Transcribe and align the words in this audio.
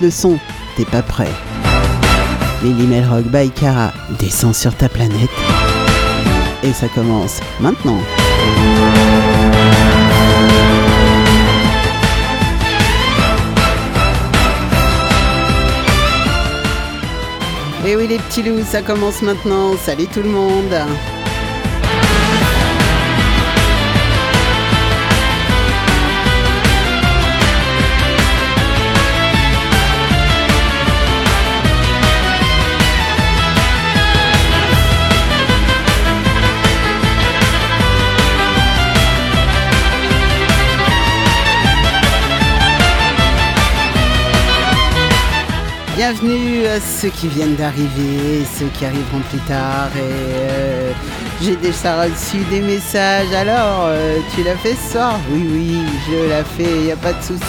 le 0.00 0.10
son, 0.10 0.38
t'es 0.76 0.84
pas 0.84 1.02
prêt. 1.02 1.30
Lily 2.62 2.86
Melrock 2.86 3.24
by 3.24 3.50
Cara 3.50 3.92
descend 4.18 4.54
sur 4.54 4.74
ta 4.74 4.88
planète. 4.88 5.30
Et 6.62 6.72
ça 6.72 6.88
commence 6.88 7.40
maintenant. 7.60 7.98
Et 17.86 17.94
oui 17.94 18.08
les 18.08 18.18
petits 18.18 18.42
loups, 18.42 18.64
ça 18.64 18.82
commence 18.82 19.22
maintenant. 19.22 19.76
Salut 19.76 20.06
tout 20.06 20.22
le 20.22 20.30
monde. 20.30 20.74
Bienvenue 45.96 46.66
à 46.66 46.78
ceux 46.78 47.08
qui 47.08 47.26
viennent 47.26 47.56
d'arriver, 47.56 48.44
ceux 48.44 48.66
qui 48.66 48.84
arriveront 48.84 49.22
plus 49.30 49.38
tard. 49.48 49.88
Euh, 49.96 50.92
j'ai 51.40 51.56
déjà 51.56 52.02
reçu 52.02 52.36
des 52.50 52.60
messages. 52.60 53.32
Alors, 53.32 53.86
euh, 53.86 54.18
tu 54.34 54.42
l'as 54.42 54.56
fait 54.56 54.74
ce 54.74 54.92
soir? 54.92 55.18
Oui, 55.30 55.48
oui, 55.50 55.80
je 56.06 56.28
l'ai 56.28 56.44
fait, 56.44 56.76
il 56.76 56.84
n'y 56.84 56.92
a 56.92 56.96
pas 56.96 57.14
de 57.14 57.22
souci. 57.22 57.40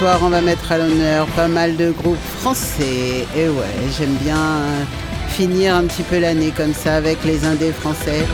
Soir, 0.00 0.20
on 0.22 0.30
va 0.30 0.40
mettre 0.40 0.72
à 0.72 0.78
l'honneur 0.78 1.26
pas 1.36 1.46
mal 1.46 1.76
de 1.76 1.90
groupes 1.90 2.16
français. 2.38 3.26
Et 3.36 3.48
ouais, 3.50 3.76
j'aime 3.98 4.14
bien 4.14 4.64
finir 5.28 5.74
un 5.74 5.84
petit 5.84 6.02
peu 6.04 6.18
l'année 6.18 6.54
comme 6.56 6.72
ça 6.72 6.94
avec 6.94 7.22
les 7.26 7.44
indés 7.44 7.70
français. 7.70 8.24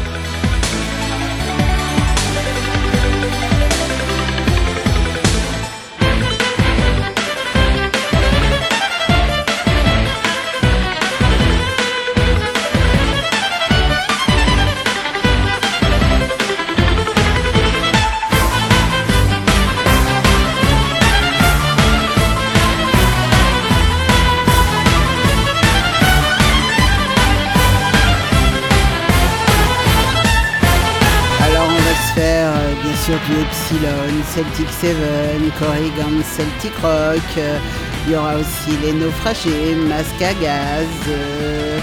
Celtic 33.68 34.68
Seven, 34.80 35.50
Corrigan, 35.58 36.22
Celtic 36.22 36.72
Rock. 36.82 37.20
euh, 37.36 37.58
Il 38.06 38.12
y 38.12 38.16
aura 38.16 38.36
aussi 38.36 38.76
les 38.82 38.92
naufragés, 38.92 39.74
Masque 39.88 40.22
euh, 40.22 41.78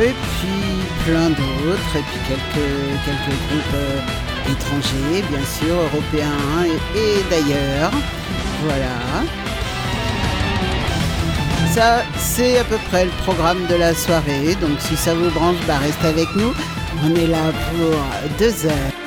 et 0.00 0.12
puis 0.12 1.04
plein 1.04 1.30
d'autres. 1.30 1.96
Et 1.96 2.04
puis 2.08 2.20
quelques, 2.28 2.70
quelques 3.04 3.36
groupes 3.48 3.74
euh, 3.74 4.52
étrangers, 4.52 5.24
bien 5.28 5.44
sûr, 5.44 5.74
européens 5.74 6.64
et, 6.66 6.98
et 6.98 7.24
d'ailleurs. 7.28 7.90
Voilà. 8.62 9.24
Ça, 11.72 12.04
c'est 12.16 12.58
à 12.58 12.64
peu 12.64 12.78
près 12.90 13.06
le 13.06 13.10
programme 13.24 13.66
de 13.68 13.74
la 13.74 13.92
soirée. 13.92 14.54
Donc 14.60 14.78
si 14.78 14.96
ça 14.96 15.14
vous 15.14 15.30
branche, 15.30 15.56
bah 15.66 15.78
restez 15.82 16.06
avec 16.06 16.28
nous. 16.36 16.54
On 17.04 17.12
est 17.16 17.26
là 17.26 17.50
pour 17.72 17.96
deux 18.38 18.66
heures. 18.66 19.03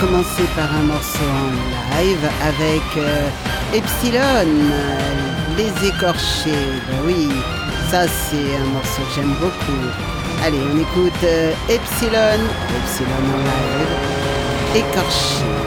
Commencer 0.00 0.44
par 0.54 0.72
un 0.74 0.82
morceau 0.82 1.24
en 1.24 1.98
live 1.98 2.30
avec 2.42 2.82
euh, 2.96 3.28
Epsilon, 3.74 4.20
euh, 4.20 5.56
les 5.56 5.88
écorchés. 5.88 6.66
Ben 6.88 7.00
oui, 7.04 7.28
ça 7.90 8.06
c'est 8.06 8.56
un 8.56 8.66
morceau 8.72 9.02
que 9.02 9.14
j'aime 9.16 9.34
beaucoup. 9.40 9.82
Allez, 10.44 10.60
on 10.72 10.78
écoute 10.78 11.24
euh, 11.24 11.52
Epsilon, 11.68 12.40
Epsilon 12.78 13.24
en 13.34 13.42
live, 13.42 14.86
écorché. 14.86 15.57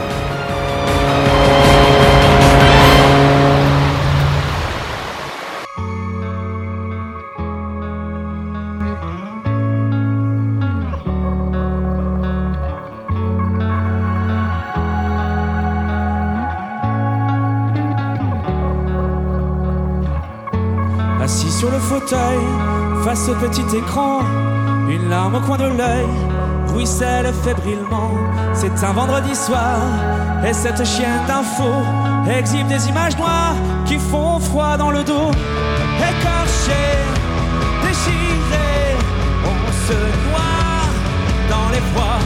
Assis 21.22 21.52
sur 21.52 21.70
le 21.70 21.78
fauteuil, 21.78 22.40
face 23.04 23.28
au 23.28 23.34
petit 23.34 23.76
écran, 23.76 24.22
une 24.88 25.08
larme 25.08 25.36
au 25.36 25.40
coin 25.40 25.56
de 25.56 25.68
l'œil 25.78 26.08
ruisselle 26.74 27.32
fébrilement. 27.44 28.10
C'est 28.54 28.82
un 28.82 28.92
vendredi 28.92 29.32
soir, 29.36 29.78
et 30.44 30.52
cette 30.52 30.84
chienne 30.84 31.24
d'info 31.28 31.70
exhibe 32.28 32.66
des 32.66 32.88
images 32.88 33.16
noires 33.16 33.54
qui 33.86 33.98
font 33.98 34.40
froid 34.40 34.76
dans 34.76 34.90
le 34.90 35.04
dos. 35.04 35.30
Écorché, 36.10 36.82
déchiré, 37.84 38.96
on 39.44 39.72
se 39.86 39.98
noie 40.26 40.82
dans 41.48 41.68
les 41.70 41.82
froids. 41.92 42.18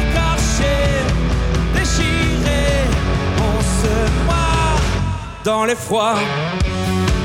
Écorché, 0.00 0.74
déchiré, 1.74 2.88
on 3.38 3.60
se 3.60 4.24
noie 4.24 4.80
dans 5.44 5.64
les 5.64 5.76
froids. 5.76 6.16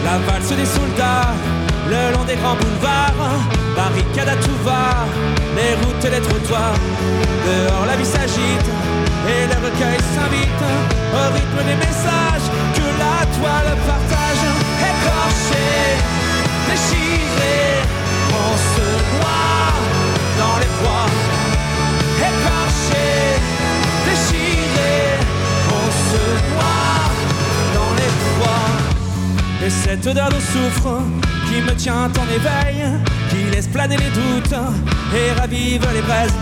La 0.03 0.17
valse 0.27 0.49
des 0.49 0.65
soldats, 0.65 1.33
le 1.89 2.13
long 2.13 2.23
des 2.25 2.35
grands 2.35 2.55
boulevards, 2.55 3.39
barricade 3.75 4.29
à 4.29 4.35
tout 4.35 4.59
va, 4.63 5.05
les 5.55 5.73
routes 5.81 6.05
et 6.05 6.09
les 6.09 6.21
trottoirs. 6.21 6.79
Dehors 7.47 7.85
la 7.85 7.95
vie 7.95 8.05
s'agite 8.05 8.69
et 9.27 9.47
le 9.47 9.57
recueil 9.65 9.99
s'invite 10.13 10.63
au 11.15 11.33
rythme 11.33 11.61
des 11.69 11.77
messages 11.87 12.47
que 12.75 12.85
la 13.03 13.25
toile 13.37 13.71
partage. 13.87 14.43
Écorché, 14.91 15.69
déchiré, 16.69 17.57
on 18.43 18.53
se 18.73 18.87
noie 19.13 19.71
dans 20.39 20.57
les 20.59 20.71
froids. 20.77 21.11
Écorché, 22.29 23.07
Et 29.65 29.69
cette 29.69 30.05
odeur 30.05 30.27
de 30.27 30.35
soufre 30.35 30.99
qui 31.47 31.61
me 31.61 31.73
tient 31.75 32.11
en 32.11 32.35
éveil, 32.35 32.83
qui 33.29 33.49
laisse 33.55 33.67
planer 33.67 33.95
les 33.95 34.09
doutes 34.09 34.59
et 35.15 35.39
ravive 35.39 35.87
les 35.93 36.01
braises. 36.01 36.33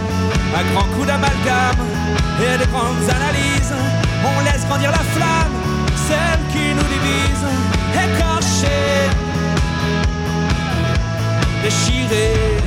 À 0.58 0.64
grands 0.74 0.88
coups 0.96 1.06
d'amalgame 1.06 1.86
et 2.40 2.58
de 2.58 2.66
grandes 2.72 3.08
analyses, 3.10 3.74
on 4.26 4.44
laisse 4.44 4.66
grandir 4.68 4.90
la 4.90 4.98
flamme, 4.98 5.54
celle 6.08 6.40
qui 6.52 6.74
nous 6.74 6.88
divise. 6.96 7.46
Écorché, 7.94 9.10
déchiré, 11.62 12.61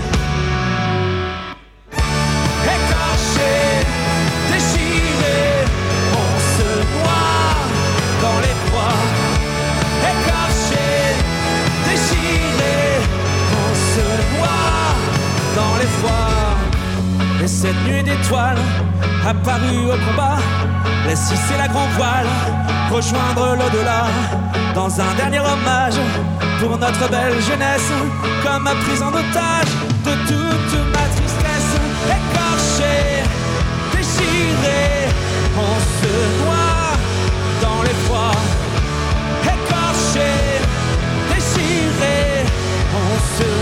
étoile 18.24 18.58
apparue 19.26 19.86
au 19.86 20.10
combat. 20.10 20.38
Laisse 21.06 21.30
hisser 21.32 21.58
la 21.58 21.68
grand 21.68 21.88
voile, 21.96 22.26
rejoindre 22.90 23.56
l'au-delà. 23.58 24.04
Dans 24.74 25.00
un 25.00 25.14
dernier 25.16 25.40
hommage 25.40 25.98
pour 26.60 26.76
notre 26.78 27.08
belle 27.10 27.40
jeunesse, 27.40 27.90
comme 28.42 28.64
ma 28.64 28.74
prise 28.74 29.02
en 29.02 29.08
otage 29.08 29.72
de 30.04 30.12
toute 30.28 30.74
ma 30.92 31.04
tristesse. 31.14 31.72
Écorché, 32.16 33.22
déchiré, 33.92 35.08
on 35.56 35.76
se 35.98 36.14
noie 36.42 36.96
dans 37.62 37.82
les 37.82 37.96
froids. 38.04 38.42
Écorché, 39.44 40.30
déchiré, 41.30 42.44
on 42.94 43.14
se 43.36 43.53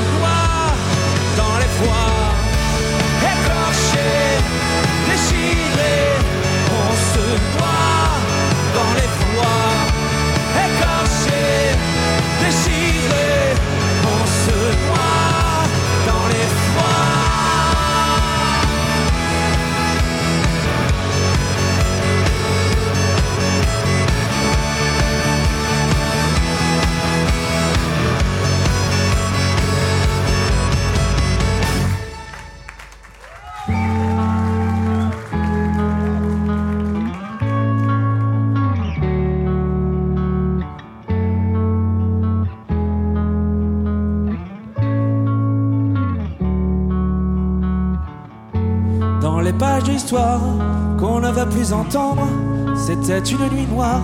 c'était 52.77 53.19
une 53.19 53.49
nuit 53.55 53.67
noire, 53.71 54.03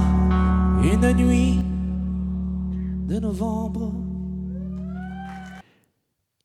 une 0.83 1.13
nuit 1.15 1.59
de 3.09 3.19
novembre. 3.19 3.93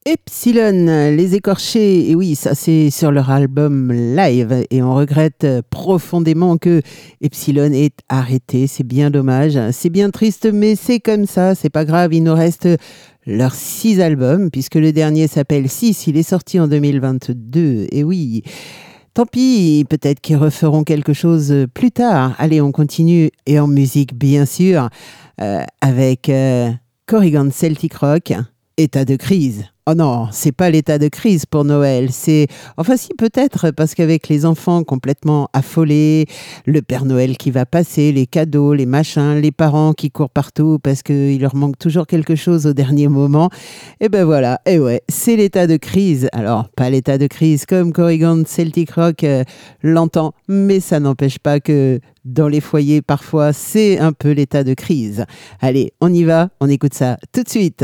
Epsilon, 0.05 0.85
les 1.15 1.35
écorchés, 1.35 2.09
et 2.09 2.15
oui, 2.15 2.35
ça 2.35 2.55
c'est 2.55 2.89
sur 2.89 3.11
leur 3.11 3.29
album 3.29 3.91
live, 3.91 4.65
et 4.69 4.81
on 4.81 4.95
regrette 4.95 5.45
profondément 5.69 6.57
que 6.57 6.81
Epsilon 7.21 7.71
ait 7.73 7.91
arrêté, 8.09 8.67
c'est 8.67 8.85
bien 8.85 9.09
dommage, 9.09 9.59
c'est 9.71 9.89
bien 9.89 10.09
triste, 10.09 10.49
mais 10.51 10.75
c'est 10.75 10.99
comme 10.99 11.25
ça, 11.25 11.53
c'est 11.55 11.69
pas 11.69 11.85
grave, 11.85 12.13
il 12.13 12.23
nous 12.23 12.33
reste 12.33 12.67
leurs 13.25 13.55
six 13.55 14.01
albums, 14.01 14.49
puisque 14.51 14.75
le 14.75 14.91
dernier 14.91 15.27
s'appelle 15.27 15.69
6, 15.69 16.07
il 16.07 16.17
est 16.17 16.23
sorti 16.23 16.59
en 16.59 16.67
2022, 16.67 17.87
et 17.91 18.03
oui. 18.03 18.43
Tant 19.13 19.27
pis, 19.27 19.85
peut-être 19.87 20.21
qu'ils 20.21 20.37
referont 20.37 20.83
quelque 20.83 21.13
chose 21.13 21.67
plus 21.75 21.91
tard. 21.91 22.33
Allez, 22.39 22.61
on 22.61 22.71
continue, 22.71 23.29
et 23.45 23.59
en 23.59 23.67
musique 23.67 24.15
bien 24.15 24.47
sûr, 24.47 24.89
euh, 25.39 25.63
avec 25.81 26.29
euh, 26.29 26.71
Corrigan 27.05 27.49
Celtic 27.51 27.93
Rock, 27.93 28.33
État 28.77 29.05
de 29.05 29.15
crise. 29.15 29.65
Oh 29.85 29.95
non, 29.95 30.29
c'est 30.31 30.53
pas 30.53 30.69
l'état 30.69 30.97
de 30.97 31.09
crise 31.09 31.45
pour 31.45 31.65
Noël. 31.65 32.09
C'est, 32.11 32.47
enfin 32.77 32.95
si 32.95 33.09
peut-être, 33.17 33.71
parce 33.71 33.95
qu'avec 33.95 34.29
les 34.29 34.45
enfants 34.45 34.83
complètement 34.83 35.49
affolés, 35.51 36.25
le 36.65 36.81
Père 36.81 37.03
Noël 37.03 37.37
qui 37.37 37.51
va 37.51 37.65
passer, 37.65 38.13
les 38.13 38.25
cadeaux, 38.25 38.73
les 38.73 38.85
machins, 38.85 39.35
les 39.35 39.51
parents 39.51 39.91
qui 39.91 40.09
courent 40.09 40.29
partout 40.29 40.79
parce 40.81 41.03
qu'il 41.03 41.41
leur 41.41 41.55
manque 41.55 41.77
toujours 41.77 42.07
quelque 42.07 42.35
chose 42.35 42.65
au 42.65 42.71
dernier 42.71 43.09
moment. 43.09 43.49
Et 43.99 44.07
ben 44.07 44.23
voilà, 44.23 44.61
et 44.65 44.79
ouais, 44.79 45.01
c'est 45.09 45.35
l'état 45.35 45.67
de 45.67 45.75
crise. 45.75 46.29
Alors, 46.31 46.69
pas 46.69 46.89
l'état 46.89 47.17
de 47.17 47.27
crise 47.27 47.65
comme 47.65 47.91
Corrigan 47.91 48.43
Celtic 48.45 48.91
Rock 48.91 49.25
euh, 49.25 49.43
l'entend, 49.81 50.33
mais 50.47 50.79
ça 50.79 51.01
n'empêche 51.01 51.39
pas 51.39 51.59
que 51.59 51.99
dans 52.23 52.47
les 52.47 52.61
foyers, 52.61 53.01
parfois, 53.01 53.51
c'est 53.51 53.99
un 53.99 54.13
peu 54.13 54.31
l'état 54.31 54.63
de 54.63 54.73
crise. 54.73 55.25
Allez, 55.59 55.91
on 55.99 56.13
y 56.13 56.23
va, 56.23 56.49
on 56.61 56.69
écoute 56.69 56.93
ça 56.93 57.17
tout 57.33 57.43
de 57.43 57.49
suite. 57.49 57.83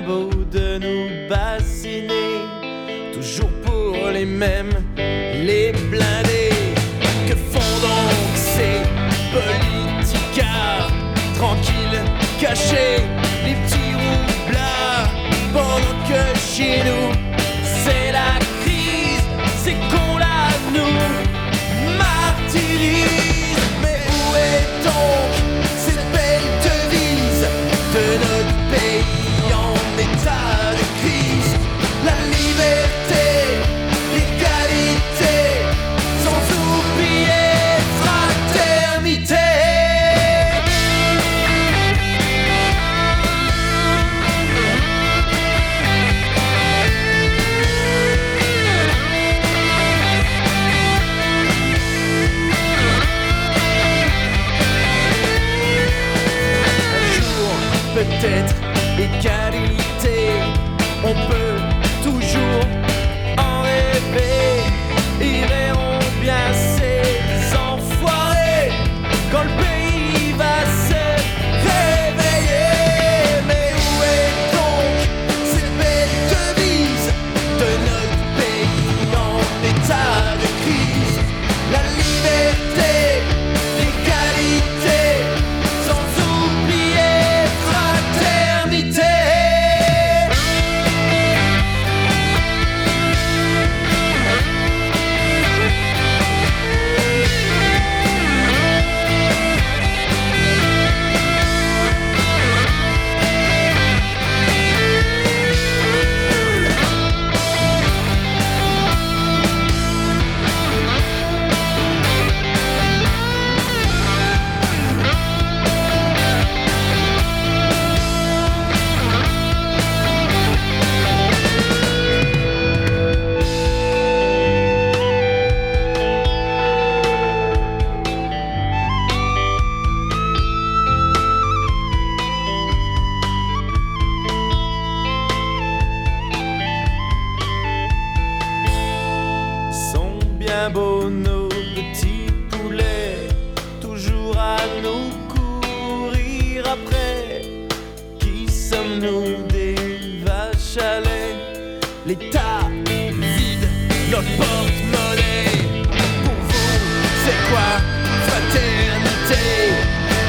Beau 0.00 0.28
de 0.52 0.78
nous 0.78 1.28
bassiner, 1.28 2.40
toujours 3.12 3.50
pour 3.64 4.10
les 4.12 4.26
mêmes, 4.26 4.72
les 4.96 5.72
blindés. 5.90 6.50
Que 7.26 7.34
font 7.34 7.80
donc 7.80 8.28
ces 8.34 8.82
politicards 9.32 10.90
tranquilles, 11.36 12.02
cachés, 12.40 13.02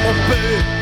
Europe. 0.08 0.77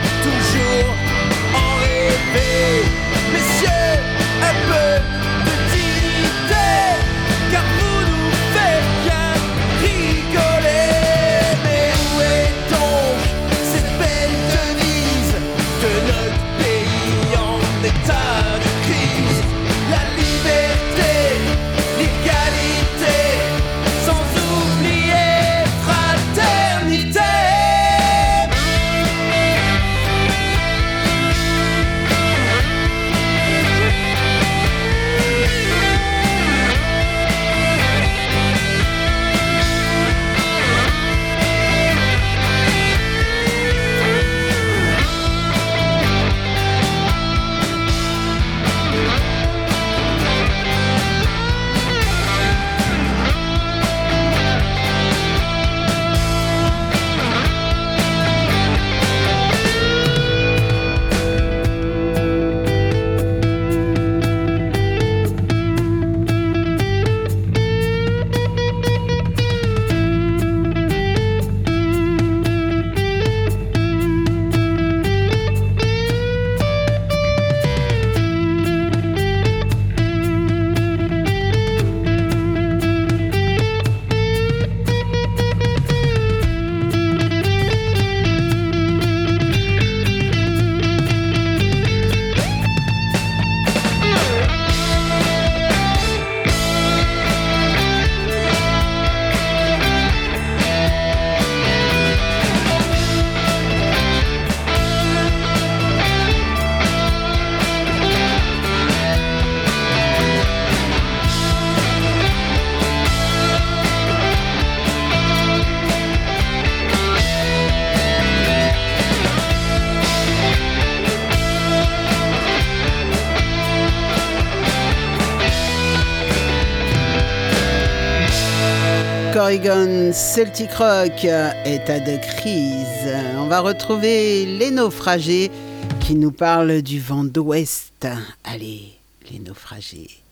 Celtic 130.13 130.71
Rock 130.75 131.25
état 131.65 131.99
de 131.99 132.17
crise. 132.19 133.13
On 133.37 133.49
va 133.49 133.59
retrouver 133.59 134.47
les 134.47 134.71
naufragés 134.71 135.51
qui 135.99 136.15
nous 136.15 136.31
parlent 136.31 136.83
du 136.83 137.01
vent 137.01 137.25
d'ouest. 137.25 138.07
Allez, 138.45 138.93
les 139.29 139.41
naufragés, 139.41 140.23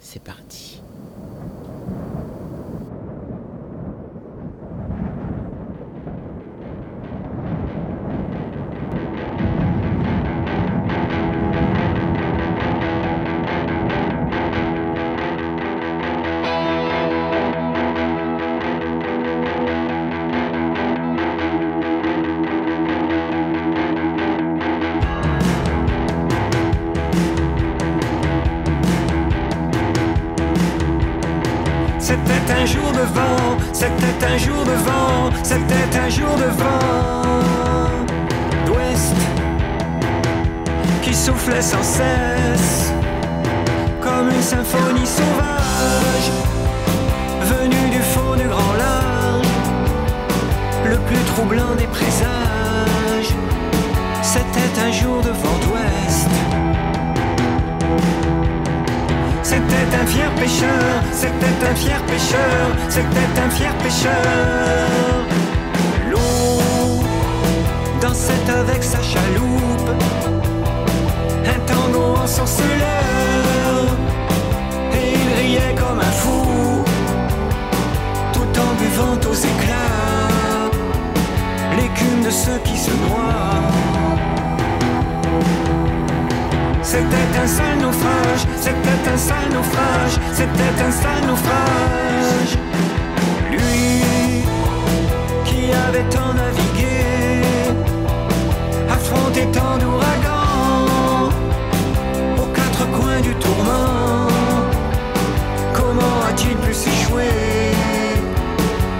c'est 0.00 0.22
parti. 0.22 0.80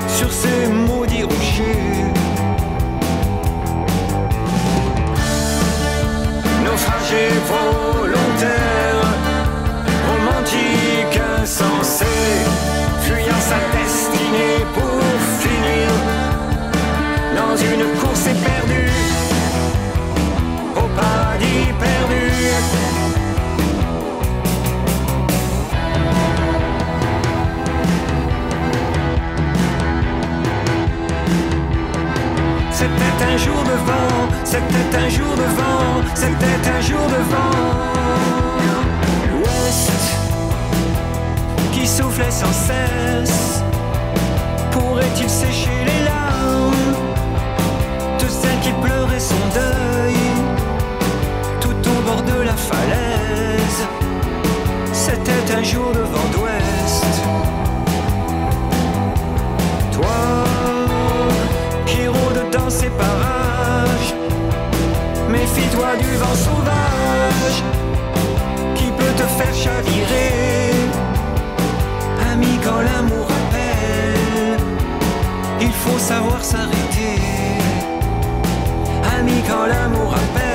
sur 0.08 0.32
ces 0.32 0.66
maudits 0.68 1.24
rochers. 1.24 2.04
Naufragés, 6.64 7.30
c'était 33.18 33.32
un 33.32 33.36
jour 33.36 33.62
de 33.64 33.70
vent, 33.70 34.28
c'était 34.44 34.96
un 34.96 35.08
jour 35.08 35.34
de 35.36 35.42
vent, 35.42 36.02
c'était 36.14 36.70
un 36.70 36.80
jour 36.80 37.06
de 37.08 37.22
vent. 37.32 37.58
L'Ouest 39.32 39.90
qui 41.72 41.86
soufflait 41.86 42.30
sans 42.30 42.52
cesse, 42.52 43.62
pourrait-il 44.70 45.28
sécher 45.28 45.84
les 45.84 46.04
larmes? 46.04 46.94
De 48.20 48.28
celle 48.28 48.60
qui 48.60 48.72
pleurait 48.80 49.20
son 49.20 49.34
deuil 49.52 50.16
tout 51.60 51.90
au 51.90 52.02
bord 52.02 52.22
de 52.22 52.42
la 52.42 52.54
falaise? 52.54 53.86
C'était 54.92 55.54
un 55.56 55.62
jour 55.62 55.90
de 55.92 56.00
vent 56.00 56.28
d'Ouest. 56.32 57.57
Méfie-toi 65.28 65.96
du 65.96 66.16
vent 66.16 66.34
sauvage 66.34 67.62
qui 68.74 68.86
peut 68.98 69.14
te 69.16 69.26
faire 69.38 69.54
chavirer. 69.54 70.72
Ami, 72.32 72.58
quand 72.64 72.80
l'amour 72.80 73.26
appelle, 73.40 74.58
il 75.60 75.72
faut 75.72 75.98
savoir 75.98 76.42
s'arrêter. 76.44 77.20
Ami, 79.18 79.42
quand 79.48 79.66
l'amour 79.66 80.14
appelle. 80.14 80.47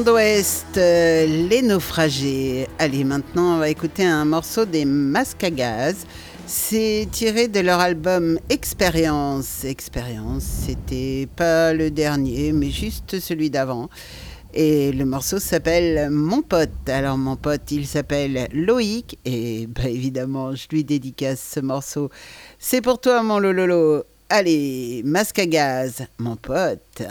Vent 0.00 0.12
d'Ouest, 0.12 0.78
euh, 0.78 1.26
les 1.26 1.60
naufragés. 1.60 2.66
Allez, 2.78 3.04
maintenant, 3.04 3.56
on 3.56 3.58
va 3.58 3.68
écouter 3.68 4.02
un 4.06 4.24
morceau 4.24 4.64
des 4.64 4.86
Masques 4.86 5.44
à 5.44 5.50
Gaz. 5.50 6.06
C'est 6.46 7.06
tiré 7.12 7.48
de 7.48 7.60
leur 7.60 7.80
album 7.80 8.38
Expérience. 8.48 9.64
Expérience, 9.64 10.42
c'était 10.44 11.28
pas 11.36 11.74
le 11.74 11.90
dernier, 11.90 12.52
mais 12.52 12.70
juste 12.70 13.20
celui 13.20 13.50
d'avant. 13.50 13.90
Et 14.54 14.92
le 14.92 15.04
morceau 15.04 15.38
s'appelle 15.38 16.08
Mon 16.10 16.40
pote. 16.40 16.88
Alors, 16.88 17.18
mon 17.18 17.36
pote, 17.36 17.70
il 17.70 17.86
s'appelle 17.86 18.48
Loïc. 18.54 19.18
Et 19.26 19.66
bah, 19.66 19.88
évidemment, 19.88 20.54
je 20.54 20.66
lui 20.70 20.82
dédicace 20.82 21.56
ce 21.56 21.60
morceau. 21.60 22.08
C'est 22.58 22.80
pour 22.80 23.02
toi, 23.02 23.22
mon 23.22 23.38
Lololo. 23.38 24.04
Allez, 24.30 25.02
masque 25.04 25.40
à 25.40 25.46
gaz, 25.46 26.06
mon 26.18 26.36
pote. 26.36 27.02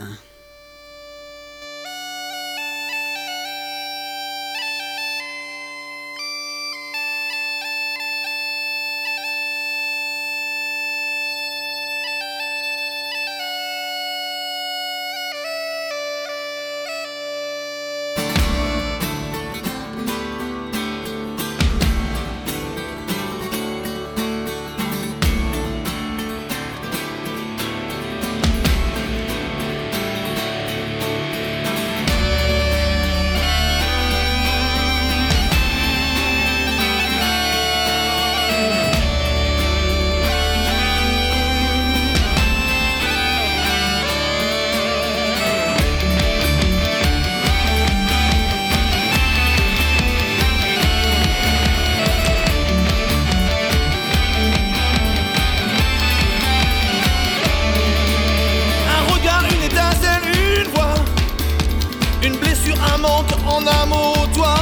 En 63.60 63.68
un 63.68 63.86
mot, 63.86 64.14
toi. 64.34 64.56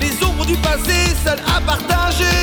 Les 0.00 0.12
ombres 0.24 0.46
du 0.46 0.56
passé, 0.56 0.96
seules 1.24 1.42
à 1.56 1.60
partager. 1.60 2.40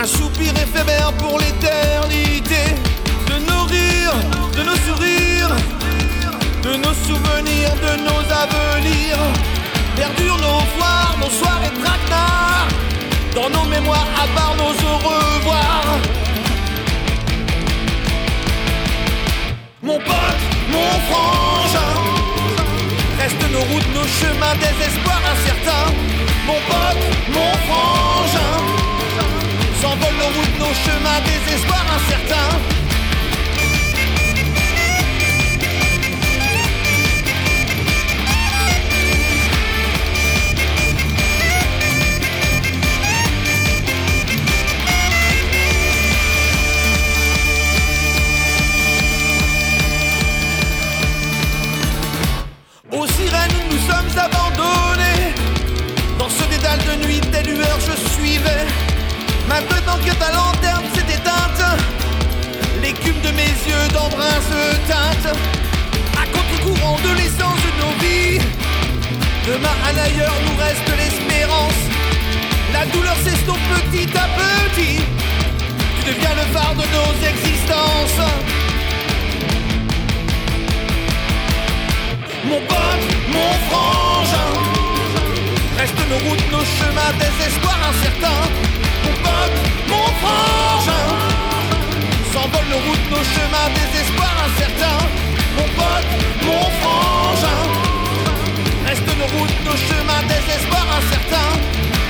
Un 0.00 0.06
soupir 0.06 0.52
éphémère 0.52 1.12
pour 1.18 1.38
l'éternité. 1.38 2.62
De 3.28 3.36
nos 3.50 3.64
rires, 3.64 4.20
de 4.56 4.62
nos 4.62 4.78
sourires, 4.86 5.56
de 6.62 6.76
nos 6.84 6.94
souvenirs, 7.06 7.74
de 7.86 7.92
nos 8.08 8.22
avenirs. 8.42 9.24
Perdurent 9.96 10.38
nos 10.38 10.60
foires, 10.74 11.14
nos 11.20 11.30
soirées 11.30 11.74
traquenards. 11.82 12.68
Dans 13.34 13.50
nos 13.50 13.68
mémoires, 13.68 14.08
à 14.22 14.26
part 14.36 14.54
nos 14.56 14.74
au 14.90 14.96
revoir. 15.08 15.84
Mon 19.82 19.98
pote, 19.98 20.44
mon 20.72 20.90
frangin 21.08 22.23
Restent 23.24 23.52
nos 23.52 23.64
routes, 23.72 23.88
nos 23.94 24.06
chemins, 24.20 24.54
des 24.60 24.84
espoirs 24.84 25.22
incertains. 25.32 25.94
Mon 26.46 26.60
pote, 26.68 27.04
mon 27.32 27.52
frangin 27.64 28.54
S'envolent 29.80 30.18
nos 30.18 30.32
routes, 30.36 30.58
nos 30.58 30.74
chemins, 30.84 31.20
des 31.24 31.54
espoirs 31.54 31.86
Maintenant 59.54 59.98
que 59.98 60.12
ta 60.18 60.32
lanterne 60.32 60.84
s'est 60.94 61.14
éteinte, 61.14 61.62
l'écume 62.82 63.20
de 63.20 63.30
mes 63.30 63.54
yeux 63.68 63.86
d'embrun 63.92 64.36
se 64.50 64.76
teinte. 64.88 65.36
À 66.20 66.26
contre-courant 66.26 66.98
de 67.04 67.16
l'essence 67.16 67.60
de 67.66 67.72
nos 67.80 67.94
vies, 68.02 68.40
demain 69.46 69.76
à 69.88 69.92
l'ailleurs 69.92 70.34
nous 70.44 70.56
reste 70.60 70.88
l'espérance. 70.98 71.82
La 72.72 72.84
douleur 72.86 73.14
s'estompe 73.22 73.60
petit 73.76 74.08
à 74.18 74.26
petit. 74.42 74.98
Tu 76.00 76.12
deviens 76.12 76.34
le 76.34 76.46
phare 76.52 76.74
de 76.74 76.86
nos 76.96 77.12
existences. 77.30 78.22
Mon 82.44 82.60
pote, 82.66 83.06
mon 83.32 83.52
frangin 83.70 84.83
Restent 85.94 86.08
nos 86.08 86.28
routes, 86.28 86.50
nos 86.50 86.64
chemins, 86.64 87.12
des 87.18 87.46
espoirs 87.46 87.78
incertains 87.88 88.48
Mon 89.04 89.12
pote, 89.22 89.58
mon 89.88 90.06
frangin 90.20 91.06
S'envolent 92.32 92.68
nos 92.70 92.78
routes, 92.78 93.10
nos 93.10 93.24
chemins, 93.24 93.68
des 93.74 94.00
espoirs 94.00 94.36
incertains 94.46 95.06
Mon 95.56 95.68
pote, 95.76 96.46
mon 96.46 96.62
frangin 96.80 97.84
nos 99.64 99.76
chemins, 99.76 100.22
désespoir 100.28 100.86
incertain. 100.98 101.50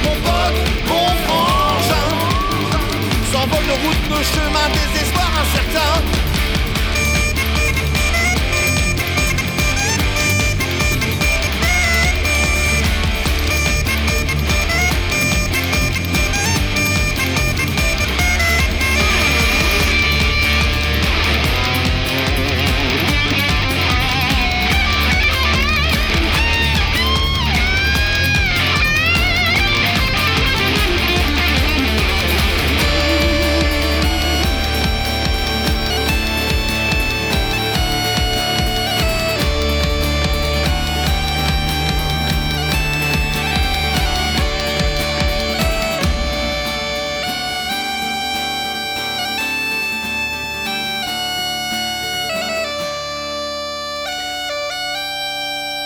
Mon 0.05 0.15
pote, 0.25 0.61
mon 0.89 1.09
frangin, 1.25 2.09
s'envolent 3.33 3.67
nos 3.67 3.87
routes, 3.87 4.11
nos 4.11 4.23
chemins, 4.23 4.69
désespoir 4.75 5.31
incertain. 5.43 6.34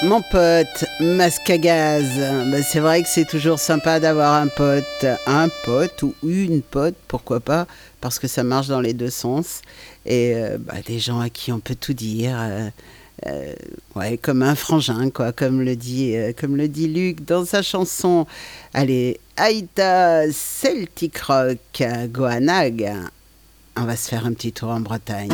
Mon 0.08 0.22
pote, 0.22 0.86
masque. 1.00 1.52
Bah, 1.62 2.62
c'est 2.62 2.80
vrai 2.80 3.02
que 3.02 3.08
c'est 3.10 3.26
toujours 3.26 3.58
sympa 3.58 4.00
d'avoir 4.00 4.32
un 4.32 4.46
pote, 4.46 5.04
un 5.26 5.50
pote 5.66 6.02
ou 6.02 6.14
une 6.22 6.62
pote, 6.62 6.94
pourquoi 7.08 7.40
pas, 7.40 7.66
parce 8.00 8.18
que 8.18 8.26
ça 8.26 8.42
marche 8.42 8.68
dans 8.68 8.80
les 8.80 8.94
deux 8.94 9.10
sens. 9.10 9.60
Et 10.06 10.32
euh, 10.34 10.56
bah, 10.58 10.76
des 10.86 10.98
gens 10.98 11.20
à 11.20 11.28
qui 11.28 11.52
on 11.52 11.60
peut 11.60 11.74
tout 11.74 11.92
dire. 11.92 12.38
Euh, 12.40 12.70
euh, 13.26 13.52
ouais, 13.96 14.16
comme 14.16 14.42
un 14.42 14.54
frangin, 14.54 15.10
quoi, 15.10 15.32
comme 15.32 15.60
le 15.60 15.76
dit, 15.76 16.14
comme 16.40 16.56
le 16.56 16.68
dit 16.68 16.88
Luc 16.88 17.26
dans 17.26 17.44
sa 17.44 17.60
chanson. 17.60 18.26
Allez, 18.72 19.20
Aïta 19.36 20.32
Celtic 20.32 21.18
Rock, 21.18 21.82
Goanag. 22.06 22.94
On 23.76 23.84
va 23.84 23.94
se 23.94 24.08
faire 24.08 24.24
un 24.24 24.32
petit 24.32 24.52
tour 24.52 24.70
en 24.70 24.80
Bretagne. 24.80 25.28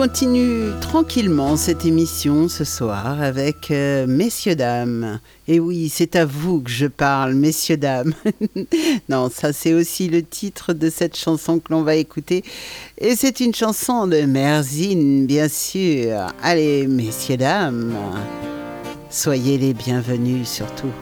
Continue 0.00 0.70
tranquillement 0.80 1.58
cette 1.58 1.84
émission 1.84 2.48
ce 2.48 2.64
soir 2.64 3.20
avec 3.20 3.70
euh, 3.70 4.06
messieurs 4.06 4.56
dames. 4.56 5.20
Et 5.46 5.60
oui, 5.60 5.90
c'est 5.90 6.16
à 6.16 6.24
vous 6.24 6.62
que 6.62 6.70
je 6.70 6.86
parle, 6.86 7.34
messieurs 7.34 7.76
dames. 7.76 8.14
non, 9.10 9.28
ça 9.28 9.52
c'est 9.52 9.74
aussi 9.74 10.08
le 10.08 10.22
titre 10.22 10.72
de 10.72 10.88
cette 10.88 11.18
chanson 11.18 11.58
que 11.58 11.70
l'on 11.70 11.82
va 11.82 11.96
écouter. 11.96 12.42
Et 12.96 13.14
c'est 13.14 13.40
une 13.40 13.54
chanson 13.54 14.06
de 14.06 14.22
Merzine, 14.22 15.26
bien 15.26 15.48
sûr. 15.48 16.28
Allez, 16.42 16.86
messieurs 16.86 17.36
dames, 17.36 17.94
soyez 19.10 19.58
les 19.58 19.74
bienvenus 19.74 20.48
surtout. 20.48 20.94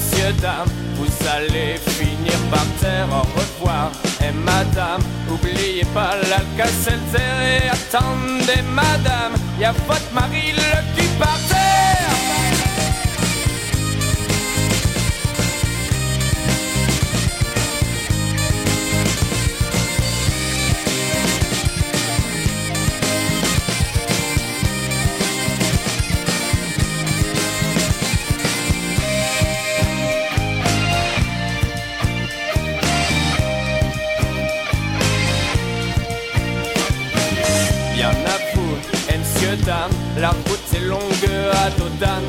Sûr. 0.00 0.18
Et 0.18 0.30
monsieur 0.30 0.32
dame, 0.40 0.68
vous 0.96 1.28
allez 1.28 1.78
finir 1.78 2.38
par 2.50 2.66
terre. 2.80 3.08
Au 3.10 3.22
revoir. 3.38 3.90
Et 4.20 4.32
madame, 4.32 5.02
oubliez 5.30 5.84
pas 5.92 6.14
l'alka-seltzer 6.30 7.18
et 7.18 7.68
attendez 7.68 8.62
madame, 8.74 9.32
y 9.60 9.64
a 9.64 9.72
votre 9.86 10.12
mari 10.14 10.52
le 10.52 10.96
cul 10.96 11.08
par 11.18 11.38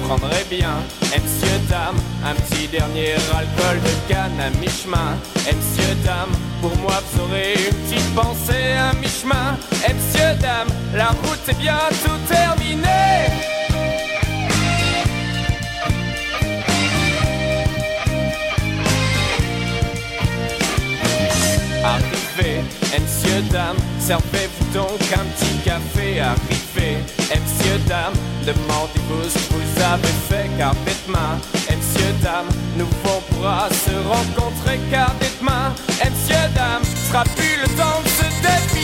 Dodane, 0.05 0.19
prendrez 0.19 0.45
bien, 0.49 0.83
et 1.13 1.69
dame, 1.69 1.95
un 2.23 2.35
petit 2.35 2.67
dernier 2.67 3.13
alcool 3.13 3.81
de 3.81 4.13
canne 4.13 4.39
à 4.39 4.49
mi-chemin, 4.59 5.17
et 5.49 5.53
monsieur 5.53 5.95
dame, 6.03 6.31
pour 6.61 6.75
moi 6.77 7.01
vous 7.11 7.21
aurez 7.23 7.53
une 7.53 7.75
petite 7.87 8.15
pensée 8.15 8.73
à 8.73 8.93
mi-chemin, 8.93 9.57
et 9.87 9.93
dame, 10.41 10.67
la 10.93 11.07
route 11.07 11.47
est 11.47 11.59
bientôt 11.59 12.17
terminée? 12.27 12.85
Arrivez, 21.83 22.61
et 22.95 22.99
monsieur 22.99 23.41
dame, 23.51 23.77
servez-vous 23.99 24.73
donc 24.73 25.01
un 25.13 25.25
petit 25.35 25.57
café. 25.63 26.19
Arrivez, 26.19 26.97
et 27.31 27.79
dame, 27.87 28.13
demandez-vous 28.45 29.29
ce 29.29 29.39
que 29.39 29.53
vous 29.53 29.81
avez 29.81 30.15
fait, 30.29 30.49
car 30.57 30.73
demain, 30.85 31.39
et 31.69 31.75
monsieur 31.75 32.13
dame, 32.21 32.47
nous 32.77 32.87
on 33.05 33.33
pourra 33.33 33.67
se 33.69 33.95
rencontrer, 34.07 34.79
car 34.91 35.11
demain, 35.19 35.73
et 36.03 36.09
monsieur 36.09 36.47
dame, 36.53 36.83
sera 37.07 37.23
plus 37.23 37.55
le 37.61 37.67
temps 37.75 38.01
de 38.03 38.09
se 38.09 38.41
défiler. 38.41 38.74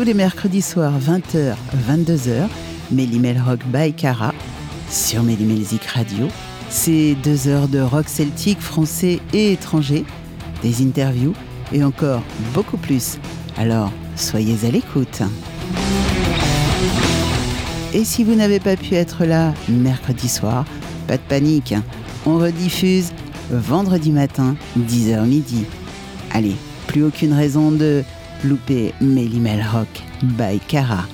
Tous 0.00 0.06
les 0.06 0.14
mercredis 0.14 0.62
soirs, 0.62 0.98
20h, 0.98 1.56
22h, 1.86 2.48
Mélimel 2.90 3.38
Rock 3.38 3.60
by 3.66 3.92
Cara 3.92 4.32
sur 4.88 5.22
Mélimelzik 5.22 5.84
Radio. 5.84 6.28
C'est 6.70 7.14
deux 7.22 7.48
heures 7.48 7.68
de 7.68 7.80
rock 7.80 8.08
celtique 8.08 8.60
français 8.60 9.20
et 9.34 9.52
étranger, 9.52 10.06
des 10.62 10.82
interviews 10.82 11.34
et 11.70 11.84
encore 11.84 12.22
beaucoup 12.54 12.78
plus. 12.78 13.18
Alors, 13.58 13.92
soyez 14.16 14.66
à 14.66 14.70
l'écoute. 14.70 15.20
Et 17.92 18.02
si 18.04 18.24
vous 18.24 18.34
n'avez 18.34 18.58
pas 18.58 18.76
pu 18.76 18.94
être 18.94 19.26
là 19.26 19.52
mercredi 19.68 20.30
soir, 20.30 20.64
pas 21.08 21.18
de 21.18 21.22
panique, 21.28 21.74
on 22.24 22.38
rediffuse 22.38 23.12
vendredi 23.50 24.12
matin, 24.12 24.56
10h 24.78 25.26
midi. 25.26 25.66
Allez, 26.30 26.56
plus 26.86 27.04
aucune 27.04 27.34
raison 27.34 27.70
de 27.70 28.02
louper 28.44 28.92
Mélimel 29.00 29.62
Rock 29.72 30.02
by 30.22 30.58
Cara. 30.68 31.06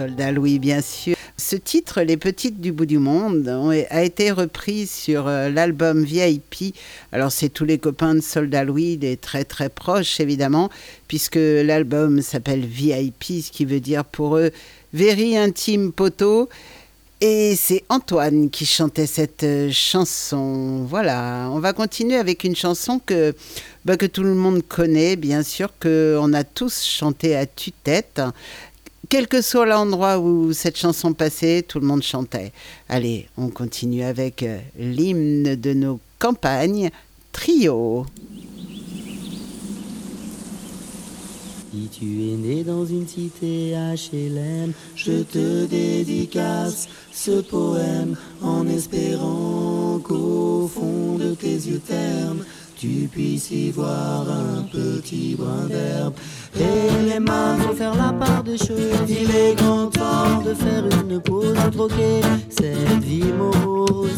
Soldat 0.00 0.32
Louis 0.32 0.58
bien 0.58 0.80
sûr. 0.80 1.14
Ce 1.36 1.56
titre, 1.56 2.00
Les 2.00 2.16
petites 2.16 2.58
du 2.58 2.72
bout 2.72 2.86
du 2.86 2.96
monde, 2.96 3.46
a 3.90 4.02
été 4.02 4.30
repris 4.30 4.86
sur 4.86 5.28
euh, 5.28 5.50
l'album 5.50 6.04
VIP. 6.04 6.74
Alors 7.12 7.30
c'est 7.30 7.50
tous 7.50 7.66
les 7.66 7.76
copains 7.76 8.14
de 8.14 8.20
Soldat 8.20 8.64
Louis, 8.64 8.96
des 8.96 9.18
très 9.18 9.44
très 9.44 9.68
proches 9.68 10.18
évidemment, 10.18 10.70
puisque 11.06 11.36
l'album 11.36 12.22
s'appelle 12.22 12.64
VIP, 12.64 13.42
ce 13.42 13.50
qui 13.52 13.66
veut 13.66 13.80
dire 13.80 14.06
pour 14.06 14.38
eux 14.38 14.52
Very 14.94 15.36
Intime 15.36 15.92
Poteau. 15.92 16.48
Et 17.22 17.54
c'est 17.54 17.84
Antoine 17.90 18.48
qui 18.48 18.64
chantait 18.64 19.06
cette 19.06 19.44
euh, 19.44 19.70
chanson. 19.70 20.86
Voilà, 20.88 21.50
on 21.52 21.58
va 21.58 21.74
continuer 21.74 22.16
avec 22.16 22.44
une 22.44 22.56
chanson 22.56 22.98
que, 22.98 23.34
bah, 23.84 23.98
que 23.98 24.06
tout 24.06 24.22
le 24.22 24.34
monde 24.34 24.62
connaît, 24.66 25.16
bien 25.16 25.42
sûr, 25.42 25.68
qu'on 25.82 26.32
a 26.32 26.44
tous 26.44 26.82
chanté 26.82 27.36
à 27.36 27.44
tue-tête. 27.44 28.22
Quel 29.10 29.26
que 29.26 29.42
soit 29.42 29.66
l'endroit 29.66 30.20
où 30.20 30.52
cette 30.52 30.78
chanson 30.78 31.14
passait, 31.14 31.62
tout 31.66 31.80
le 31.80 31.86
monde 31.86 32.04
chantait. 32.04 32.52
Allez, 32.88 33.26
on 33.36 33.48
continue 33.48 34.04
avec 34.04 34.44
euh, 34.44 34.60
l'hymne 34.78 35.56
de 35.56 35.74
nos 35.74 35.98
campagnes, 36.20 36.90
Trio. 37.32 38.06
Si 41.72 41.88
tu 41.88 42.04
es 42.04 42.36
né 42.36 42.62
dans 42.62 42.86
une 42.86 43.08
cité 43.08 43.72
HLM, 43.74 44.72
je 44.94 45.22
te 45.24 45.66
dédicace 45.66 46.88
ce 47.10 47.40
poème 47.40 48.16
en 48.40 48.68
espérant 48.68 49.98
qu'au 50.04 50.70
fond 50.72 51.16
de 51.16 51.34
tes 51.34 51.54
yeux 51.54 51.80
ternes, 51.84 52.44
tu 52.80 53.08
puisses 53.12 53.50
y 53.50 53.70
voir 53.70 54.24
un 54.30 54.62
petit 54.62 55.34
brin 55.34 55.66
d'herbe. 55.68 56.14
Et 56.58 57.10
les 57.10 57.20
mains 57.20 57.56
vont 57.56 57.74
faire 57.74 57.94
la 57.94 58.10
part 58.10 58.42
des 58.42 58.56
choses. 58.56 59.06
Il 59.06 59.30
est 59.30 59.54
grand 59.54 59.88
temps 59.88 60.40
de 60.42 60.54
faire 60.54 60.84
une 61.02 61.20
pause, 61.20 61.52
de 61.52 61.70
troquer 61.70 62.22
cette 62.48 63.04
vie 63.04 63.32
morose 63.36 64.16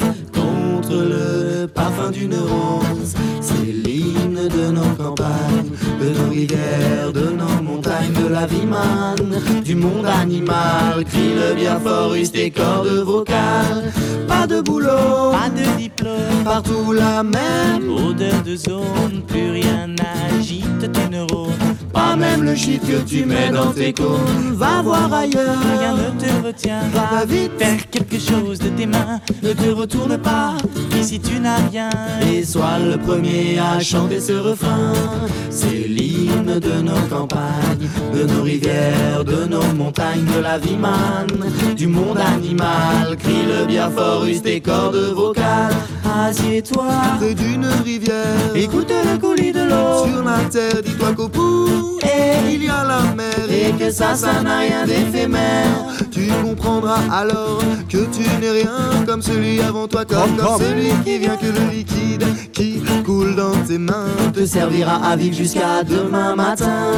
contre 0.93 1.05
le 1.09 1.67
parfum 1.67 2.11
d'une 2.11 2.35
rose. 2.35 3.15
C'est 3.41 3.73
l'hymne 3.73 4.49
de 4.49 4.71
nos 4.71 4.95
campagnes, 4.97 5.71
de 6.01 6.19
nos 6.19 6.31
rivières, 6.31 7.13
de 7.13 7.31
nos 7.31 7.63
montagnes, 7.63 8.13
de 8.13 8.29
la 8.29 8.47
vie 8.47 8.67
manne, 8.67 9.63
du 9.65 9.75
monde 9.75 10.07
animal. 10.07 11.05
Crie 11.05 11.35
le 11.35 11.55
bien 11.55 11.79
fort, 11.81 12.15
tes 12.33 12.51
cordes 12.51 13.03
vocales. 13.05 13.93
Pas 14.29 14.47
de 14.47 14.61
boulot, 14.61 15.33
pas 15.33 15.51
de 15.51 15.79
diplôme, 15.79 16.45
partout 16.45 16.93
la 16.93 17.23
même 17.23 17.89
odeur 17.91 18.43
de 18.45 18.57
zone, 18.57 19.23
plus 19.27 19.51
rien 19.51 19.89
n'agite 19.89 20.91
tes 20.93 21.09
neurones. 21.11 21.82
Pas 21.93 22.17
même 22.17 22.43
le 22.43 22.55
shit 22.55 22.81
que 22.81 23.03
tu 23.03 23.25
mets 23.25 23.51
dans 23.51 23.73
tes 23.73 23.93
cônes. 23.93 24.55
Va 24.55 24.83
voir 24.83 25.13
ailleurs, 25.13 25.59
rien 25.79 25.95
ne 25.95 26.21
te 26.21 26.47
retient. 26.47 26.83
Va 26.93 27.25
vite, 27.25 27.53
faire 27.59 27.91
quelque 27.91 28.19
chose 28.19 28.59
de 28.59 28.69
tes 28.69 28.87
mains. 28.87 29.21
Ne 29.43 29.53
te 29.53 29.69
retourne 29.69 30.17
pas, 30.19 30.55
ici 30.99 31.21
tu 31.21 31.39
n'as 31.41 31.69
rien. 31.71 31.91
Et 32.31 32.45
sois 32.45 32.79
le 32.79 32.97
premier 32.97 33.59
à 33.59 33.81
chanter 33.81 34.21
ce 34.21 34.33
refrain. 34.33 34.93
C'est 35.51 35.87
l'hymne 35.89 36.59
de 36.59 36.83
nos 36.83 37.01
campagnes, 37.11 37.89
de 38.15 38.25
nos 38.25 38.43
rivières, 38.43 39.25
de 39.25 39.45
nos 39.45 39.73
montagnes, 39.75 40.25
de 40.37 40.41
la 40.41 40.59
vie 40.59 40.77
manne, 40.77 41.75
du 41.77 41.87
monde 41.87 42.19
animal. 42.19 43.17
Crie 43.19 43.45
le 43.47 43.67
bien 43.67 43.91
fort, 43.91 44.25
use 44.25 44.43
tes 44.43 44.61
cordes 44.61 45.13
vocales. 45.15 45.75
Assieds-toi 46.05 46.87
près 47.19 47.35
d'une 47.35 47.67
rivière. 47.85 48.55
Écoute 48.55 48.91
le 48.91 49.19
coulis 49.19 49.53
de 49.53 49.61
l'eau. 49.61 50.07
Sur 50.07 50.23
la 50.23 50.39
terre, 50.51 50.83
dis-toi 50.85 51.13
qu'au 51.15 51.29
bout, 51.29 51.82
et 52.03 52.55
il 52.55 52.65
y 52.65 52.69
a 52.69 52.85
la 52.85 53.01
mer. 53.15 53.42
Et 53.53 53.73
que 53.73 53.91
ça, 53.91 54.15
ça 54.15 54.43
n'a 54.43 54.61
rien 54.61 54.87
d'éphémère. 54.87 55.93
Tu 56.11 56.29
comprendras 56.43 57.01
alors 57.11 57.61
que 57.89 57.99
tu 57.99 58.23
n'es 58.41 58.51
rien 58.51 59.05
comme 59.07 59.21
celui 59.21 59.61
avant 59.61 59.87
toi, 59.87 60.05
comme, 60.07 60.37
comme 60.37 60.59
celui 60.59 60.89
qui 61.05 61.19
vient 61.19 61.37
que 61.37 61.47
le 61.47 61.71
liquide 61.71 62.25
qui 62.53 62.81
coule 63.05 63.37
dans 63.37 63.57
tes 63.67 63.79
mains 63.79 64.09
te 64.33 64.47
servira 64.47 64.97
à 65.05 65.17
vivre 65.17 65.37
jusqu'à 65.37 65.83
demain 65.83 66.35
matin. 66.35 66.93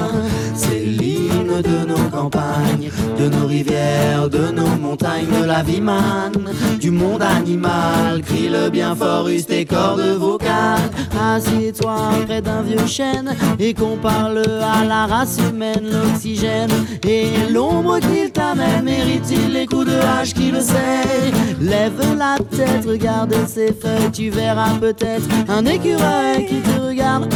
C'est 0.54 0.84
l'hymne 0.84 1.60
de 1.60 1.86
nos 1.86 2.08
campagnes, 2.10 2.90
de 3.18 3.28
nos 3.28 3.46
rivières, 3.46 4.28
de 4.28 4.52
nos 4.52 4.76
montagnes, 4.80 5.26
de 5.40 5.44
la 5.44 5.62
vie 5.62 5.80
manne, 5.80 6.52
du 6.78 6.90
monde 6.90 7.22
animal. 7.22 8.22
Crie 8.24 8.48
le 8.48 8.70
bien 8.70 8.94
fort, 8.94 9.28
use 9.28 9.46
tes 9.46 9.64
cordes 9.64 10.16
vocales. 10.18 10.90
Assieds-toi 11.20 11.96
près 12.26 12.42
d'un 12.42 12.62
vieux 12.62 12.86
chêne 12.86 13.34
et 13.58 13.74
qu'on 13.74 13.96
parle 13.96 14.42
à 14.62 14.84
la 14.84 15.06
race 15.06 15.38
humaine, 15.38 15.90
l'oxygène 15.90 16.43
et 17.06 17.52
l'ombre 17.52 17.98
qu'il 18.00 18.30
t'amène. 18.30 18.84
Mérite-t-il 18.84 19.52
les 19.52 19.66
coups 19.66 19.86
de 19.86 19.98
hache 19.98 20.34
qui 20.34 20.50
le 20.50 20.60
sait 20.60 21.32
Lève 21.60 21.92
la 22.16 22.36
tête, 22.56 22.84
regarde 22.86 23.34
ses 23.46 23.72
feuilles, 23.72 24.10
tu 24.12 24.30
verras 24.30 24.78
peut-être 24.80 25.28
un 25.48 25.64
écureuil 25.64 26.46
qui 26.46 26.60
te 26.60 26.80
regarde 26.80 27.32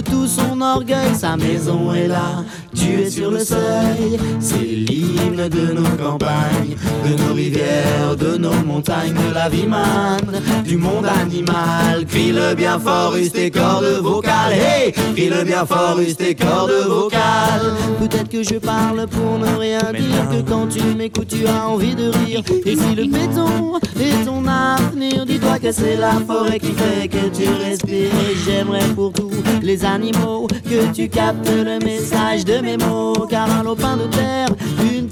de 0.00 0.10
tout 0.10 0.26
son 0.26 0.60
orgueil. 0.60 1.14
Sa 1.14 1.36
maison 1.36 1.92
est 1.92 2.08
là, 2.08 2.44
tu 2.74 3.00
es 3.00 3.10
sur 3.10 3.30
le 3.30 3.40
seuil. 3.40 4.18
C'est 4.40 4.56
l'hymne 4.56 5.48
de 5.48 5.72
nos 5.72 5.88
campagnes, 6.02 6.76
de 7.04 7.22
nos 7.22 7.34
rivières, 7.34 8.16
de 8.18 8.36
nos 8.36 8.54
montagnes, 8.66 9.14
de 9.14 9.34
la 9.34 9.48
vie 9.48 9.66
manne, 9.66 10.40
du 10.64 10.76
monde 10.76 11.06
animal. 11.06 12.06
Crie 12.08 12.32
le 12.32 12.54
bien 12.54 12.78
fort, 12.78 13.16
use 13.16 13.32
tes 13.32 13.50
cordes 13.50 14.00
vocales. 14.02 14.52
Hey, 14.52 14.92
crie 14.92 15.28
le 15.28 15.44
bien 15.44 15.66
fort, 15.66 15.98
use 16.00 16.16
tes 16.16 16.34
cordes 16.34 16.72
vocales. 16.86 17.74
Peut-être 17.98 18.28
que 18.28 18.42
je 18.42 18.58
parle 18.58 19.06
pour 19.06 19.38
ne 19.38 19.58
rien 19.58 19.80
dire, 19.92 20.28
que 20.30 20.48
quand 20.48 20.68
tu 20.68 20.82
m'écoutes, 20.96 21.28
tu 21.28 21.46
as 21.46 21.68
envie 21.68 21.94
de 21.94 22.10
rire. 22.24 22.42
Et 22.64 22.76
si 22.76 22.94
le 22.94 23.04
béton 23.04 23.78
est 24.00 24.24
ton 24.24 24.42
avenir, 24.46 25.26
dis-toi 25.26 25.58
que 25.58 25.72
c'est 25.72 25.96
la 25.96 26.12
forêt 26.26 26.58
qui 26.58 26.72
fait 26.72 27.08
que 27.08 27.28
tu 27.28 27.48
respires. 27.48 28.10
Et 28.30 28.36
j'aimerais 28.44 28.88
pour 28.94 29.12
tous 29.12 29.30
les 29.62 29.84
que 29.98 30.92
tu 30.94 31.08
captes 31.08 31.50
le 31.50 31.78
message 31.84 32.44
de 32.44 32.60
mes 32.60 32.76
mots. 32.76 33.26
Car 33.28 33.50
un 33.50 33.64
lopin 33.64 33.96
de 33.96 34.04
terre, 34.04 34.48
une 34.82 35.08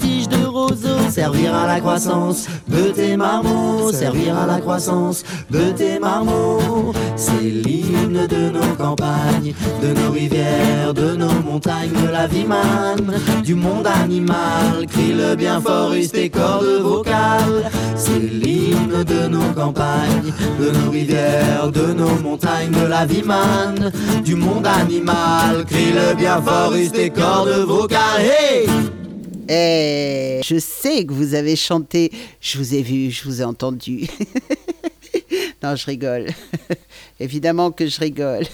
tige 0.68 0.82
de 0.82 0.88
roseau 0.88 1.10
servira 1.10 1.62
à 1.62 1.66
la 1.66 1.80
croissance 1.80 2.46
de 2.68 2.90
tes 2.90 3.16
marmots. 3.16 3.90
À 3.90 4.46
la 4.46 4.60
croissance 4.60 5.24
de 5.50 5.72
tes 5.72 5.98
marmots. 5.98 6.92
C'est 7.16 7.40
l'hymne 7.40 8.26
de 8.26 8.50
nos 8.50 8.74
campagnes, 8.76 9.54
de 9.82 10.00
nos 10.00 10.10
rivières, 10.12 10.94
de 10.94 11.16
nos 11.16 11.32
montagnes, 11.44 11.92
de 11.92 12.10
la 12.10 12.26
vie 12.26 12.44
manne, 12.44 13.14
du 13.44 13.54
monde 13.54 13.86
animal. 13.86 14.86
Crie 14.88 15.14
le 15.14 15.34
bien 15.34 15.60
fort, 15.60 15.94
use 15.94 16.12
tes 16.12 16.30
cordes 16.30 16.80
vocales. 16.82 17.70
C'est 17.96 18.18
l'hymne 18.18 19.04
de 19.04 19.28
nos 19.28 19.52
campagnes, 19.54 20.32
de 20.60 20.70
nos 20.70 20.90
rivières, 20.90 21.70
de 21.72 21.92
nos 21.94 22.16
montagnes, 22.22 22.70
de 22.70 22.86
la 22.86 23.06
vie 23.06 23.24
manne, 23.24 23.90
du 24.24 24.34
monde 24.34 24.66
animal. 24.66 25.64
Crie 25.66 25.92
le 25.92 26.14
bien 26.14 26.40
fort, 26.42 26.74
use 26.74 26.92
tes 26.92 27.10
cordes 27.10 27.64
vocales. 27.66 28.20
Hey! 28.20 28.97
Eh, 29.49 30.40
je 30.44 30.59
sais 30.59 31.07
que 31.07 31.12
vous 31.12 31.34
avez 31.34 31.57
chanté, 31.57 32.12
je 32.40 32.59
vous 32.59 32.74
ai 32.74 32.82
vu, 32.82 33.11
je 33.11 33.24
vous 33.24 33.40
ai 33.40 33.44
entendu. 33.44 34.07
non, 35.62 35.74
je 35.74 35.86
rigole. 35.86 36.26
Évidemment 37.20 37.70
que 37.70 37.86
je 37.86 37.99
rigole. 37.99 38.44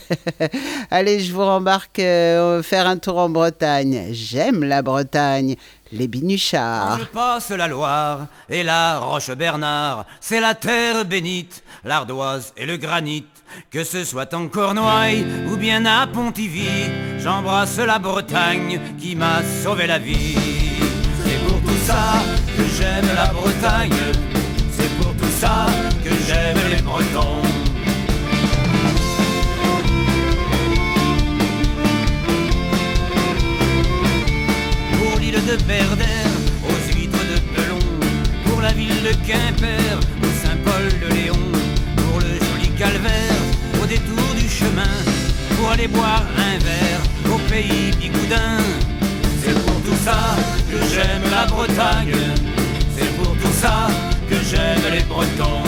Allez, 0.90 1.20
je 1.20 1.32
vous 1.32 1.44
rembarque 1.44 1.98
euh, 1.98 2.62
faire 2.62 2.86
un 2.86 2.96
tour 2.96 3.18
en 3.18 3.28
Bretagne. 3.28 4.08
J'aime 4.12 4.62
la 4.62 4.82
Bretagne, 4.82 5.56
les 5.92 6.06
binuchards. 6.06 7.00
Je 7.00 7.04
passe 7.06 7.50
la 7.50 7.66
Loire 7.66 8.28
et 8.48 8.62
la 8.62 9.00
Roche-Bernard, 9.00 10.06
c'est 10.20 10.40
la 10.40 10.54
terre 10.54 11.04
bénite, 11.04 11.64
l'ardoise 11.84 12.52
et 12.56 12.66
le 12.66 12.76
granit. 12.76 13.26
Que 13.70 13.84
ce 13.84 14.02
soit 14.04 14.32
en 14.34 14.48
Cornouailles 14.48 15.24
ou 15.48 15.56
bien 15.56 15.84
à 15.86 16.06
Pontivy, 16.08 16.90
j'embrasse 17.18 17.78
la 17.78 18.00
Bretagne 18.00 18.80
qui 18.98 19.14
m'a 19.14 19.42
sauvé 19.62 19.86
la 19.86 19.98
vie. 19.98 20.63
C'est 21.86 21.92
pour 21.92 22.02
ça 22.02 22.22
que 22.56 22.62
j'aime 22.78 23.14
la 23.14 23.26
Bretagne, 23.26 23.92
c'est 24.72 24.88
pour 24.96 25.12
tout 25.16 25.32
ça 25.38 25.66
que 26.02 26.10
j'aime 26.26 26.56
les 26.70 26.80
Bretons. 26.80 27.42
Pour 34.92 35.20
l'île 35.20 35.34
de 35.34 35.56
Berdère, 35.64 36.06
aux 36.66 36.88
huîtres 36.88 37.18
de 37.18 37.38
Pelon, 37.54 37.78
pour 38.46 38.62
la 38.62 38.72
ville 38.72 39.02
de 39.02 39.12
Quimper, 39.26 39.98
au 40.22 40.46
Saint-Paul-de-Léon, 40.46 41.36
pour 41.96 42.20
le 42.20 42.32
joli 42.46 42.70
calvaire, 42.78 43.40
au 43.82 43.86
détour 43.86 44.34
du 44.34 44.48
chemin, 44.48 44.94
pour 45.56 45.70
aller 45.72 45.88
boire 45.88 46.24
un 46.38 46.58
verre 46.64 47.02
au 47.34 47.38
pays 47.50 47.90
Bigoudin. 48.00 48.62
C'est 49.42 49.52
pour 49.66 49.82
tout 49.82 49.98
ça 50.02 50.36
j'aime 50.92 51.22
la 51.30 51.46
Bretagne, 51.46 52.14
c'est 52.96 53.16
pour 53.16 53.32
tout 53.36 53.52
ça 53.60 53.88
que 54.28 54.36
j'aime 54.50 54.92
les 54.92 55.02
Bretons. 55.02 55.62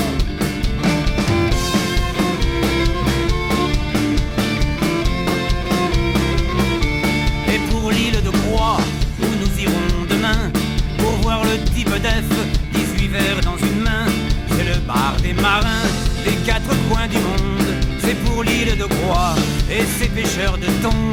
Et 7.48 7.58
pour 7.70 7.90
l'île 7.90 8.22
de 8.22 8.30
Croix, 8.30 8.78
où 9.20 9.26
nous 9.40 9.60
irons 9.60 10.06
demain, 10.08 10.50
pour 10.98 11.12
voir 11.22 11.42
le 11.44 11.58
type 11.74 11.90
d'EF, 12.02 12.30
18 12.72 13.08
verres 13.08 13.40
dans 13.42 13.56
une 13.56 13.82
main, 13.82 14.06
c'est 14.48 14.64
le 14.64 14.78
bar 14.86 15.16
des 15.22 15.32
marins, 15.34 15.88
des 16.24 16.36
quatre 16.44 16.74
coins 16.88 17.08
du 17.08 17.18
monde, 17.18 17.68
c'est 18.00 18.16
pour 18.24 18.42
l'île 18.42 18.76
de 18.76 18.84
Croix 18.84 19.34
et 19.70 19.84
ses 19.98 20.08
pêcheurs 20.08 20.58
de 20.58 20.66
thon, 20.82 21.10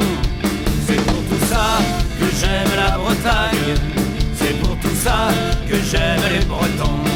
c'est 0.86 1.00
pour 1.06 1.22
tout 1.28 1.46
ça 1.48 2.03
que 2.18 2.26
j'aime 2.38 2.76
la 2.76 2.96
Bretagne. 2.98 3.74
C'est 4.34 4.58
pour 4.60 4.76
tout 4.78 4.94
ça 4.96 5.28
que 5.68 5.76
j'aime 5.76 6.20
les 6.30 6.44
Bretons. 6.44 7.13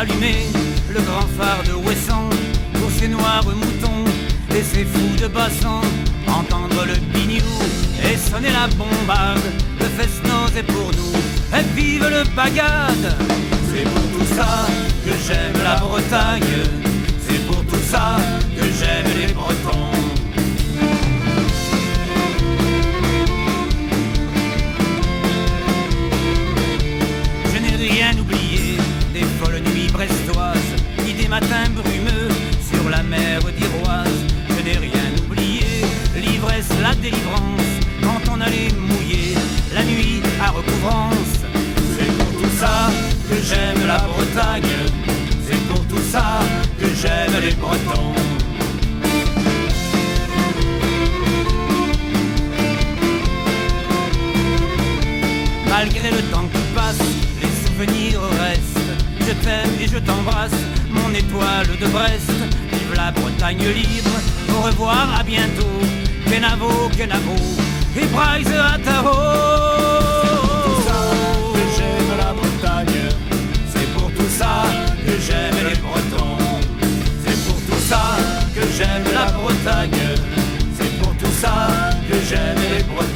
Allumé 0.00 0.46
le 0.88 1.00
grand 1.02 1.28
phare 1.36 1.62
de 1.68 1.74
Ouessant 1.74 2.30
pour 2.72 2.90
ces 2.90 3.08
noirs 3.08 3.44
moutons 3.44 4.04
et 4.56 4.62
ces 4.62 4.84
fous 4.84 5.16
de 5.20 5.26
bassan 5.26 5.82
entendre 6.26 6.86
le 6.86 6.96
bignou 7.12 7.58
et 8.02 8.16
sonner 8.16 8.52
la 8.60 8.66
bombarde 8.78 9.48
le 9.78 9.84
fest-noz 9.96 10.56
est 10.56 10.62
pour 10.62 10.90
nous 10.98 11.16
et 11.58 11.64
vive 11.76 12.08
le 12.08 12.22
bagade 12.34 13.08
c'est 13.68 13.84
pour 13.92 14.06
tout 14.14 14.34
ça 14.36 14.66
que 15.04 15.12
j'aime 15.26 15.62
la 15.62 15.76
Bretagne 15.76 16.56
c'est 17.26 17.46
pour 17.46 17.62
tout 17.66 17.84
ça 17.92 18.16
que 18.56 18.64
j'aime 18.78 19.10
les 19.18 19.32
Bretons 19.34 19.99
matins 31.30 31.70
brumeux 31.76 32.28
sur 32.68 32.90
la 32.90 33.04
mer 33.04 33.38
d'Iroise. 33.56 34.20
Je 34.48 34.64
n'ai 34.64 34.78
rien 34.88 35.10
oublié, 35.24 35.84
l'ivresse, 36.16 36.68
la 36.82 36.92
délivrance, 36.96 37.70
quand 38.02 38.20
on 38.32 38.40
allait 38.40 38.72
mouiller 38.76 39.34
la 39.72 39.84
nuit 39.84 40.20
à 40.44 40.50
recouvrance. 40.50 41.34
C'est 41.96 42.12
pour 42.18 42.30
tout 42.42 42.52
ça 42.58 42.90
que 43.28 43.36
j'aime 43.48 43.86
la 43.86 43.98
Bretagne, 43.98 44.74
c'est 45.46 45.62
pour 45.68 45.86
tout 45.86 46.04
ça 46.10 46.40
que 46.80 46.86
j'aime 47.00 47.40
les 47.40 47.54
Bretons. 47.54 48.14
Malgré 55.68 56.10
le 56.10 56.22
temps 56.32 56.48
qui 56.52 56.62
passe, 56.74 57.04
les 57.40 57.54
souvenirs 57.62 58.20
restent. 58.40 58.78
Je 59.20 59.32
t'aime 59.44 59.74
et 59.80 59.86
je 59.86 59.98
t'embrasse, 59.98 60.60
étoile 61.14 61.66
de 61.80 61.86
Brest. 61.86 62.30
Vive 62.72 62.94
la 62.96 63.10
Bretagne 63.10 63.58
libre, 63.58 64.16
au 64.50 64.62
revoir, 64.62 65.08
à 65.18 65.22
bientôt. 65.22 65.80
Kenavo, 66.30 66.88
Kenavo, 66.96 67.34
et 67.96 68.06
Bryce 68.06 68.48
à 68.56 68.78
que 71.54 71.64
j'aime 71.76 72.10
la 72.18 72.32
Bretagne, 72.32 73.08
c'est 73.72 73.88
pour 73.94 74.10
tout 74.12 74.28
ça 74.28 74.64
que 75.04 75.12
j'aime 75.26 75.58
les 75.68 75.76
Bretons. 75.76 76.38
C'est 77.24 77.38
pour 77.46 77.56
tout 77.56 77.82
ça 77.88 78.02
que 78.54 78.60
j'aime 78.76 79.04
la 79.12 79.32
Bretagne, 79.32 80.02
c'est 80.78 80.92
pour 81.00 81.14
tout 81.16 81.34
ça 81.40 81.90
que 82.08 82.16
j'aime 82.28 82.60
les 82.76 82.82
Bretons. 82.84 83.09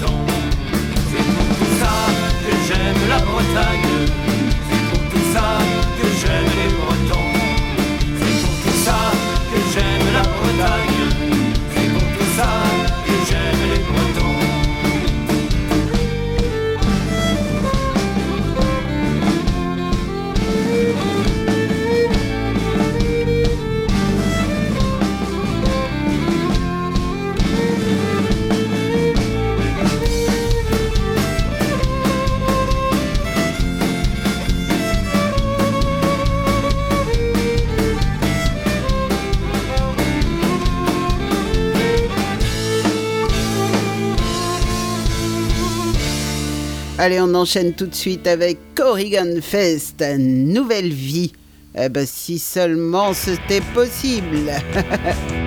Allez, 47.04 47.20
on 47.20 47.34
enchaîne 47.34 47.74
tout 47.74 47.84
de 47.84 47.94
suite 47.94 48.26
avec 48.26 48.56
Corrigan 48.74 49.42
Fest, 49.42 50.02
nouvelle 50.18 50.90
vie. 50.90 51.32
Eh 51.78 51.90
ben, 51.90 52.06
si 52.06 52.38
seulement 52.38 53.12
c'était 53.12 53.60
possible. 53.74 54.50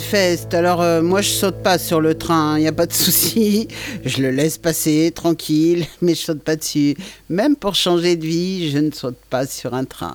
Fest. 0.00 0.54
Alors 0.54 0.82
euh, 0.82 1.02
moi 1.02 1.20
je 1.20 1.28
saute 1.28 1.62
pas 1.62 1.78
sur 1.78 2.00
le 2.00 2.14
train, 2.14 2.58
il 2.58 2.62
n'y 2.62 2.68
a 2.68 2.72
pas 2.72 2.86
de 2.86 2.92
souci. 2.92 3.68
Je 4.04 4.22
le 4.22 4.30
laisse 4.30 4.58
passer 4.58 5.12
tranquille, 5.14 5.86
mais 6.02 6.14
je 6.14 6.20
saute 6.20 6.42
pas 6.42 6.56
dessus. 6.56 6.96
Même 7.28 7.56
pour 7.56 7.74
changer 7.74 8.16
de 8.16 8.24
vie, 8.24 8.70
je 8.70 8.78
ne 8.78 8.90
saute 8.90 9.18
pas 9.30 9.46
sur 9.46 9.74
un 9.74 9.84
train. 9.84 10.14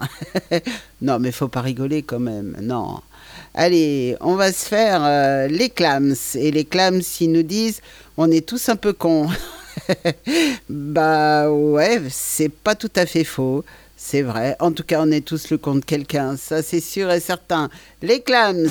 non 1.01 1.19
mais 1.19 1.32
faut 1.32 1.47
pas 1.47 1.61
rigoler 1.61 2.03
quand 2.03 2.19
même, 2.19 2.55
non. 2.61 2.99
Allez, 3.53 4.15
on 4.21 4.36
va 4.36 4.51
se 4.51 4.65
faire 4.65 5.01
euh, 5.03 5.47
les 5.47 5.69
clams. 5.69 6.15
Et 6.36 6.51
les 6.51 6.65
clams, 6.65 7.01
ils 7.19 7.32
nous 7.32 7.43
disent, 7.43 7.82
on 8.17 8.30
est 8.32 8.47
tous 8.47 8.69
un 8.69 8.75
peu 8.75 8.93
cons. 8.93 9.27
bah 10.69 11.49
ouais, 11.51 12.01
c'est 12.09 12.49
pas 12.49 12.75
tout 12.75 12.91
à 12.95 13.05
fait 13.05 13.23
faux. 13.23 13.63
C'est 13.97 14.21
vrai. 14.21 14.55
En 14.59 14.71
tout 14.71 14.84
cas, 14.84 15.01
on 15.01 15.11
est 15.11 15.25
tous 15.25 15.49
le 15.49 15.57
compte 15.57 15.84
quelqu'un. 15.84 16.38
Ça, 16.38 16.63
c'est 16.63 16.80
sûr 16.80 17.11
et 17.11 17.19
certain. 17.19 17.69
Les 18.01 18.21
clams. 18.21 18.69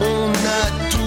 On 0.00 0.32
a 0.32 0.90
tout 0.90 0.99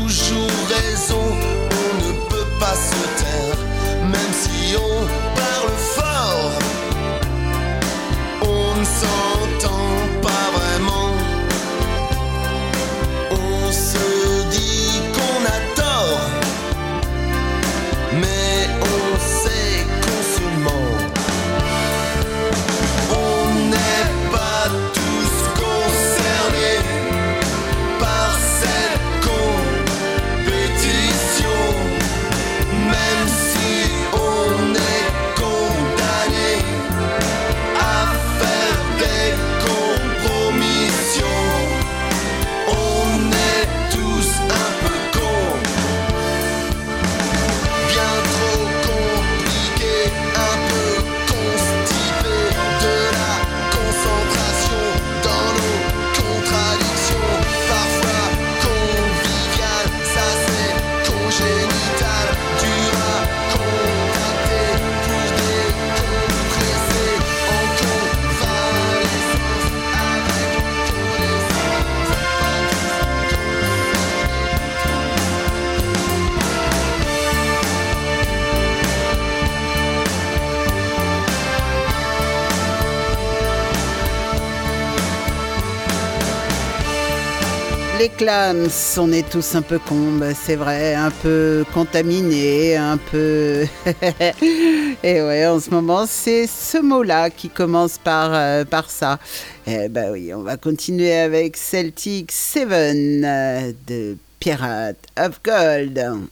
on 88.97 89.11
est 89.11 89.29
tous 89.29 89.55
un 89.55 89.61
peu 89.61 89.79
cons, 89.79 90.19
c'est 90.33 90.55
vrai, 90.55 90.95
un 90.95 91.11
peu 91.11 91.65
contaminés, 91.73 92.77
un 92.77 92.97
peu... 92.97 93.65
Et 95.03 95.21
ouais, 95.21 95.45
en 95.45 95.59
ce 95.59 95.69
moment, 95.69 96.05
c'est 96.07 96.47
ce 96.47 96.77
mot-là 96.77 97.29
qui 97.29 97.49
commence 97.49 97.97
par, 97.97 98.29
euh, 98.33 98.63
par 98.63 98.89
ça. 98.89 99.19
Eh 99.67 99.89
ben 99.89 100.11
oui, 100.11 100.33
on 100.33 100.41
va 100.41 100.55
continuer 100.57 101.13
avec 101.13 101.57
Celtic 101.57 102.31
Seven 102.31 103.25
euh, 103.25 103.71
de 103.87 104.15
Pirate 104.39 105.05
of 105.19 105.41
Gold. 105.43 106.29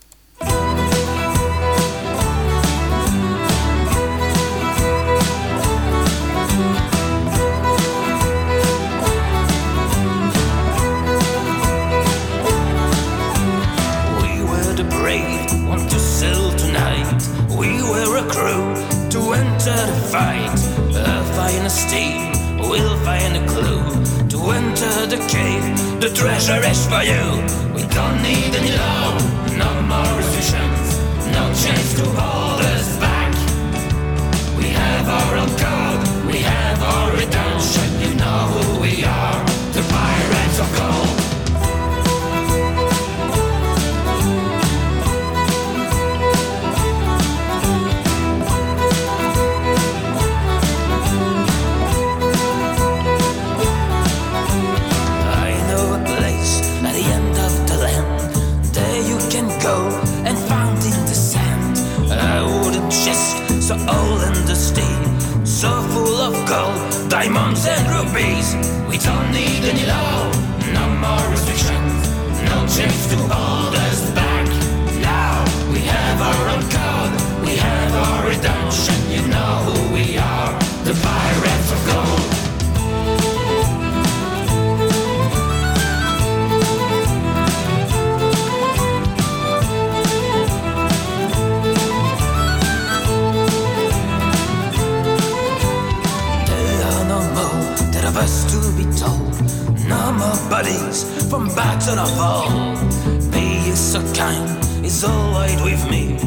Treasure 26.21 26.63
is 26.69 26.85
for 26.85 27.01
you. 27.01 27.23
We 27.73 27.81
don't 27.97 28.21
need 28.21 28.53
any 28.53 28.77
law, 28.77 29.00
so 63.71 63.77
old 63.87 64.21
and 64.23 64.47
dusty, 64.47 64.91
so 65.45 65.69
full 65.93 66.19
of 66.19 66.33
gold, 66.45 67.09
diamonds 67.09 67.65
and 67.65 67.87
rubies. 67.95 68.53
We 68.89 68.97
don't 68.97 69.31
need 69.31 69.63
any 69.63 69.85
law, 69.85 70.29
no 70.73 70.85
more 71.03 71.31
restrictions, 71.31 72.09
no 72.49 72.67
chains 72.67 73.07
to 73.11 73.17
hold 73.31 73.73
us 73.73 74.11
back. 74.11 74.47
Now 74.99 75.45
we 75.71 75.79
have 75.79 76.19
our 76.21 76.43
own 76.53 76.63
code, 76.77 77.13
we 77.45 77.55
have 77.55 77.93
our 77.95 78.27
redemption. 78.27 78.95
You 79.09 79.21
know 79.27 79.53
who 79.67 79.93
we 79.93 80.17
are, 80.17 80.60
us 98.21 98.45
to 98.53 98.59
be 98.77 98.85
told. 98.95 99.33
No 99.89 100.13
more 100.13 100.41
bodies 100.49 101.03
from 101.29 101.47
battle 101.55 101.97
of 101.97 102.19
all. 102.19 102.75
Be 103.31 103.71
so 103.73 103.99
kind, 104.13 104.45
is 104.85 105.03
alright 105.03 105.59
with 105.63 105.83
me. 105.89 106.17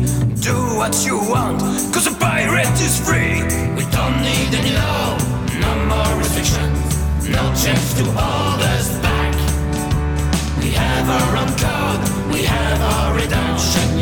Do 0.42 0.54
what 0.76 0.94
you 1.06 1.16
want, 1.18 1.60
cause 1.94 2.06
a 2.08 2.14
pirate 2.18 2.78
is 2.82 2.98
free. 3.06 3.42
We 3.78 3.84
don't 3.96 4.18
need 4.28 4.50
any 4.60 4.72
law, 4.74 5.16
no 5.64 5.72
more 5.92 6.12
restrictions, 6.18 7.28
no 7.28 7.42
chance 7.62 7.94
to 7.98 8.04
hold 8.18 8.60
us 8.74 8.88
back. 9.06 9.34
We 10.58 10.70
have 10.72 11.06
our 11.18 11.32
own 11.40 11.52
code, 11.64 12.02
we 12.34 12.42
have 12.42 12.80
our 12.92 13.14
redemption, 13.14 13.93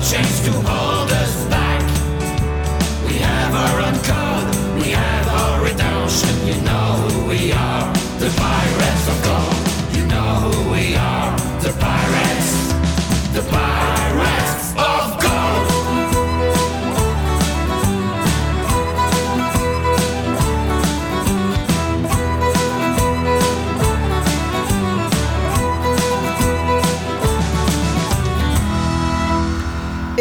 change 0.00 0.44
to 0.46 0.52
hold. 0.52 0.99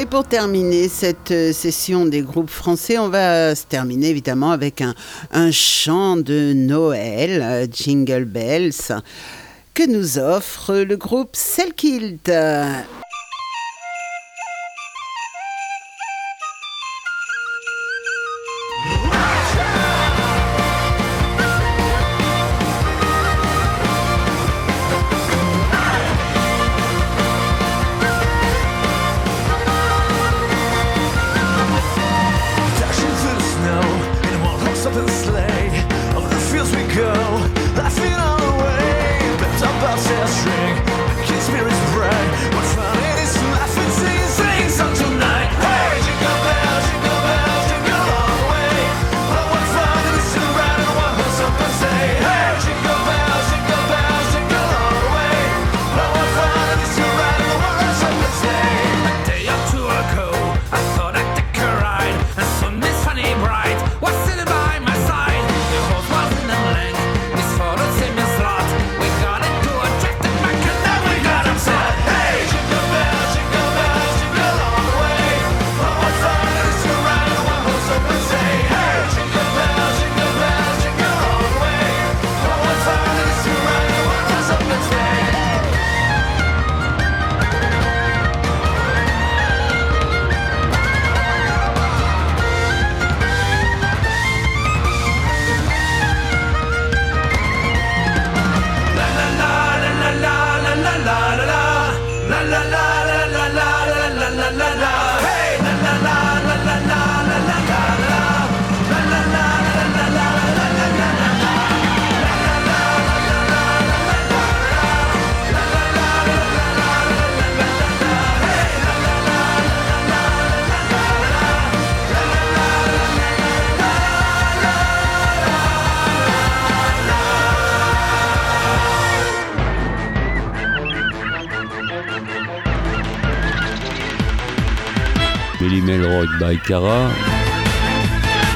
Pour 0.10 0.24
terminer 0.24 0.88
cette 0.88 1.32
euh, 1.32 1.54
session 1.54 2.06
des 2.06 2.22
groupes 2.22 2.50
français, 2.50 2.98
on 2.98 3.10
va 3.10 3.54
se 3.54 3.66
terminer 3.66 4.10
évidemment 4.10 4.52
avec 4.52 4.82
un, 4.82 4.96
un 5.32 5.52
chant 5.52 6.18
de 6.18 6.54
Noël, 6.54 7.42
euh, 7.44 7.68
Jingle 7.72 8.26
Bells, 8.26 8.72
que 9.74 9.88
nous 9.88 10.18
offre 10.18 10.76
le 10.76 10.96
groupe 10.98 11.36
Selkilt. 11.36 12.32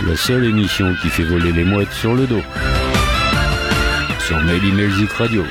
La 0.08 0.16
seule 0.16 0.46
émission 0.46 0.96
qui 1.00 1.10
fait 1.10 1.24
voler 1.24 1.52
les 1.52 1.64
mouettes 1.64 1.92
sur 1.92 2.16
le 2.16 2.26
dos. 2.26 2.42
Sur 4.20 4.42
Melzik 4.72 5.12
Radio. 5.12 5.44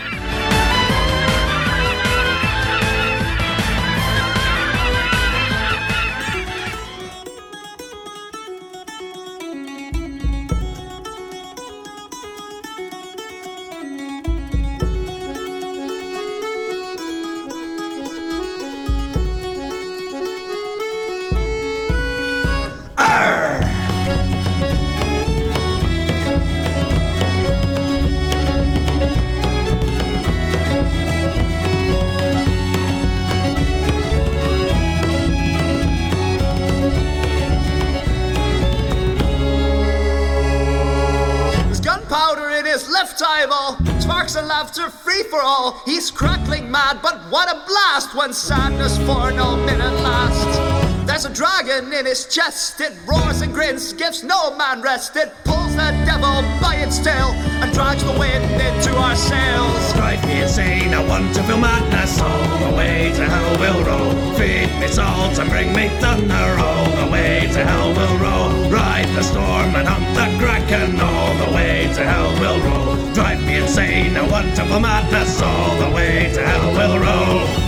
When 48.15 48.33
sadness 48.33 48.97
for 48.99 49.33
no 49.33 49.57
minute 49.57 49.95
lasts. 50.03 51.07
There's 51.07 51.25
a 51.25 51.33
dragon 51.33 51.93
in 51.93 52.07
his 52.07 52.27
chest, 52.27 52.81
it 52.81 52.93
roars 53.07 53.41
and 53.41 53.53
grins, 53.53 53.93
gives 53.93 54.23
no 54.23 54.57
man 54.57 54.83
rest. 54.83 55.17
It 55.17 55.33
pulls 55.45 55.75
the 55.75 55.91
devil 56.07 56.43
by 56.61 56.77
its 56.77 56.99
tail 56.99 57.31
and 57.63 57.73
drags 57.73 58.05
the 58.05 58.13
wind 58.13 58.45
into 58.45 58.97
our 58.97 59.17
sails. 59.17 59.93
Drive 59.95 60.25
me 60.27 60.43
insane, 60.43 60.95
I 60.95 61.07
want 61.09 61.35
to 61.35 61.43
feel 61.43 61.59
madness. 61.59 62.21
All 62.21 62.71
the 62.71 62.77
way 62.77 63.13
to 63.15 63.25
hell 63.25 63.59
will 63.59 63.85
roll. 63.85 64.22
Feed 64.43 64.81
me 64.81 64.89
salt 64.89 65.39
and 65.39 65.49
bring 65.49 65.73
me 65.73 65.87
thunder. 66.01 66.35
All 66.59 66.91
the 66.97 67.13
way 67.13 67.49
to 67.53 67.65
hell 67.65 67.93
we'll 67.95 68.19
roll. 68.19 68.69
Ride 68.69 69.07
the 69.15 69.23
storm 69.23 69.77
and 69.77 69.87
hunt 69.87 70.05
the 70.17 70.27
kraken. 70.45 71.01
All 71.01 71.33
the 71.47 71.55
way 71.55 71.89
to 71.95 72.03
hell 72.03 72.33
we'll 72.41 72.61
roll. 72.67 73.15
Drive 73.15 73.41
me 73.47 73.59
insane, 73.59 74.17
to 74.57 74.65
feel 74.65 74.81
madness. 74.81 75.41
All 75.41 75.77
the 75.79 75.95
way 75.95 76.33
to 76.35 76.45
hell 76.45 76.73
we'll 76.73 76.99
roll. 76.99 77.62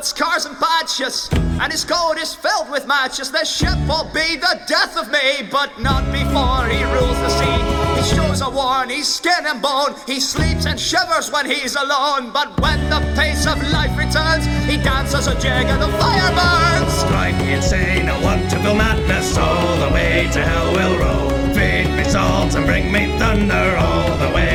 But 0.00 0.06
scars 0.06 0.46
and 0.46 0.56
patches, 0.56 1.28
and 1.60 1.70
his 1.70 1.84
coat 1.84 2.16
is 2.16 2.34
filled 2.34 2.70
with 2.70 2.86
matches. 2.86 3.30
This 3.30 3.54
ship 3.54 3.76
will 3.86 4.08
be 4.14 4.36
the 4.36 4.58
death 4.66 4.96
of 4.96 5.12
me, 5.12 5.46
but 5.52 5.78
not 5.78 6.10
before 6.10 6.64
he 6.72 6.82
rules 6.84 7.18
the 7.20 7.28
sea. 7.28 8.00
He 8.00 8.16
shows 8.16 8.40
a 8.40 8.48
worn, 8.48 8.88
he's 8.88 9.06
skin 9.06 9.44
and 9.44 9.60
bone. 9.60 9.94
He 10.06 10.18
sleeps 10.18 10.64
and 10.64 10.80
shivers 10.80 11.30
when 11.30 11.44
he's 11.44 11.76
alone, 11.76 12.30
but 12.32 12.58
when 12.62 12.80
the 12.88 13.00
pace 13.14 13.46
of 13.46 13.60
life 13.72 13.94
returns, 13.94 14.46
he 14.64 14.78
dances 14.78 15.26
a 15.26 15.34
jig 15.38 15.68
and 15.68 15.82
the 15.82 15.92
fire 15.98 16.32
burns. 16.32 17.02
Drive 17.12 17.36
me 17.36 17.52
insane, 17.52 18.08
I 18.08 18.18
want 18.24 18.48
to 18.52 18.56
feel 18.60 18.74
madness. 18.74 19.36
All 19.36 19.76
the 19.86 19.92
way 19.92 20.30
to 20.32 20.40
hell 20.42 20.72
will 20.72 20.96
roll. 20.96 21.28
Feed 21.52 21.94
me 21.94 22.04
salt 22.04 22.54
and 22.54 22.64
bring 22.64 22.90
me 22.90 23.18
thunder. 23.18 23.76
All 23.76 24.16
the 24.16 24.34
way 24.34 24.49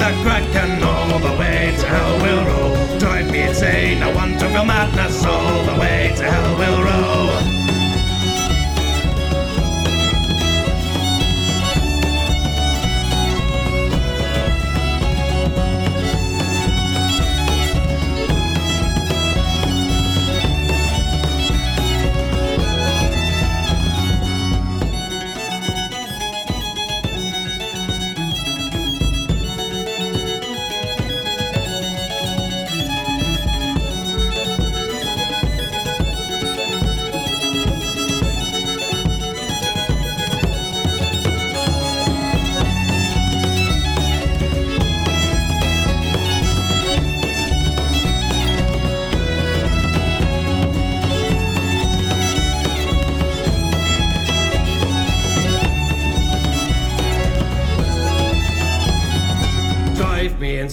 and 0.00 0.16
the 0.16 0.22
kraken. 0.22 0.82
All 0.82 1.18
the 1.18 1.36
way 1.38 1.74
to 1.78 1.86
hell 1.86 2.18
we'll 2.22 2.44
roll. 2.44 2.98
Drive 2.98 3.30
me 3.30 3.42
insane, 3.42 4.02
I 4.02 4.12
want 4.14 4.38
to 4.40 4.48
feel 4.48 4.64
madness. 4.64 5.24
All 5.24 5.64
the 5.64 5.80
way 5.80 6.12
to 6.16 6.22
hell 6.24 6.58
we'll 6.58 6.82
roll. 6.82 7.47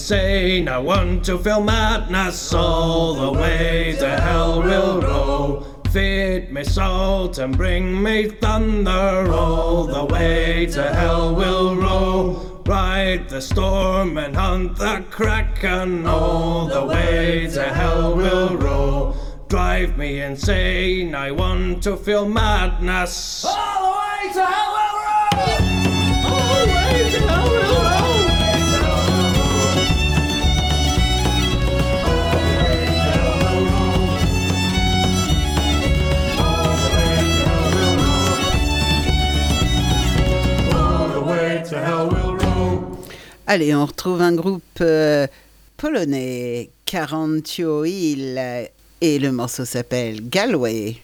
Insane. 0.06 0.68
I 0.68 0.78
want 0.78 1.24
to 1.24 1.36
feel 1.36 1.60
madness 1.60 2.54
all 2.54 3.14
the 3.14 3.32
way 3.32 3.96
to 3.98 4.08
hell 4.08 4.62
will 4.62 5.00
roll. 5.00 5.66
Feed 5.90 6.52
me 6.52 6.62
salt 6.62 7.38
and 7.38 7.56
bring 7.56 8.00
me 8.00 8.28
thunder 8.28 9.32
all 9.32 9.84
the 9.84 10.04
way 10.04 10.66
to 10.66 10.94
hell 10.94 11.34
will 11.34 11.74
roll. 11.74 12.62
Ride 12.64 13.28
the 13.28 13.40
storm 13.40 14.16
and 14.16 14.36
hunt 14.36 14.76
the 14.78 15.04
kraken 15.10 16.06
all 16.06 16.66
the 16.68 16.84
way 16.84 17.48
to 17.48 17.64
hell 17.64 18.14
will 18.14 18.56
roll. 18.56 19.16
Drive 19.48 19.98
me 19.98 20.20
insane, 20.20 21.16
I 21.16 21.32
want 21.32 21.82
to 21.82 21.96
feel 21.96 22.28
madness. 22.28 23.44
All 23.44 23.82
the 23.82 23.98
way 23.98 24.32
to 24.34 24.46
hell 24.46 24.65
Allez, 43.48 43.72
on 43.76 43.86
retrouve 43.86 44.22
un 44.22 44.32
groupe 44.32 44.62
euh, 44.80 45.28
polonais, 45.76 46.68
Carantio 46.84 47.84
Hill, 47.84 48.40
et 49.00 49.18
le 49.20 49.30
morceau 49.30 49.64
s'appelle 49.64 50.28
Galway. 50.28 50.96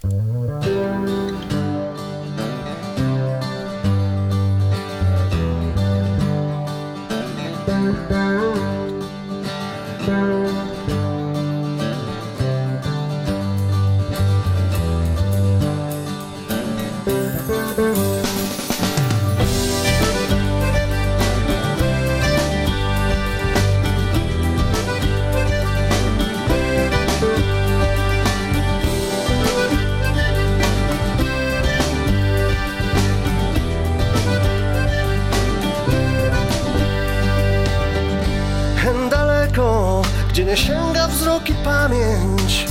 Pamięć. 41.65 42.67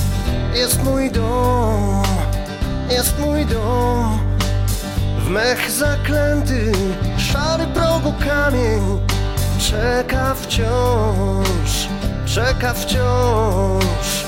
Jest 0.54 0.82
mój 0.84 1.10
dom, 1.10 2.02
jest 2.90 3.18
mój 3.18 3.46
dom. 3.46 4.18
W 5.18 5.28
mech 5.28 5.70
zaklęty, 5.70 6.72
szary 7.18 7.66
progu 7.66 8.14
kamień. 8.24 9.00
Czeka 9.58 10.34
wciąż, 10.34 11.88
czeka 12.26 12.74
wciąż. 12.74 14.24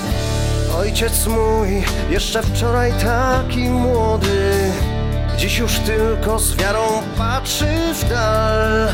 Ojciec 0.77 1.27
mój, 1.27 1.83
jeszcze 2.09 2.43
wczoraj 2.43 2.93
taki 2.93 3.69
młody, 3.69 4.71
dziś 5.37 5.57
już 5.57 5.79
tylko 5.79 6.39
z 6.39 6.55
wiarą 6.55 6.87
patrzy 7.17 7.93
w 7.93 8.09
dal. 8.09 8.89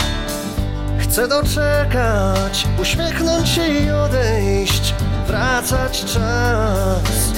Chcę 0.99 1.27
doczekać, 1.27 2.67
uśmiechnąć 2.81 3.49
się 3.49 3.67
i 3.67 3.91
odejść, 3.91 4.93
wracać 5.27 6.05
czas, 6.05 7.31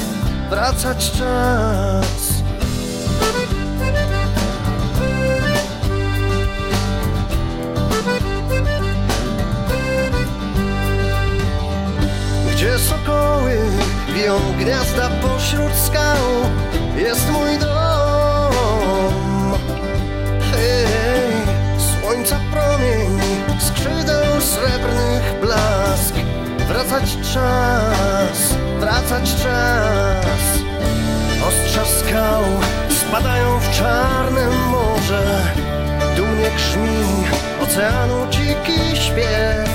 wracać 0.50 1.12
czas. 1.12 2.34
Gdzie 12.52 12.80
sokoły 12.80 13.58
biją 14.16 14.40
gniazda 14.60 15.10
pośród 15.10 15.74
skał? 15.88 16.18
Jest 16.98 17.32
mój 17.32 17.60
dom. 17.60 18.54
Hej, 20.52 21.34
słońca 21.78 22.40
promień 22.52 23.20
Skrzydeł 23.60 24.42
srebrnych 24.42 25.40
blask 25.42 25.83
Wracać 26.68 27.18
czas, 27.34 28.56
wracać 28.80 29.36
czas. 29.36 30.44
Ostrza 31.48 31.86
skał 31.86 32.44
spadają 32.90 33.60
w 33.60 33.72
czarne 33.72 34.48
morze. 34.50 35.44
Dumnie 36.16 36.52
grzmi 36.56 37.26
oceanu 37.64 38.28
dziki 38.30 38.98
śpiew 39.02 39.70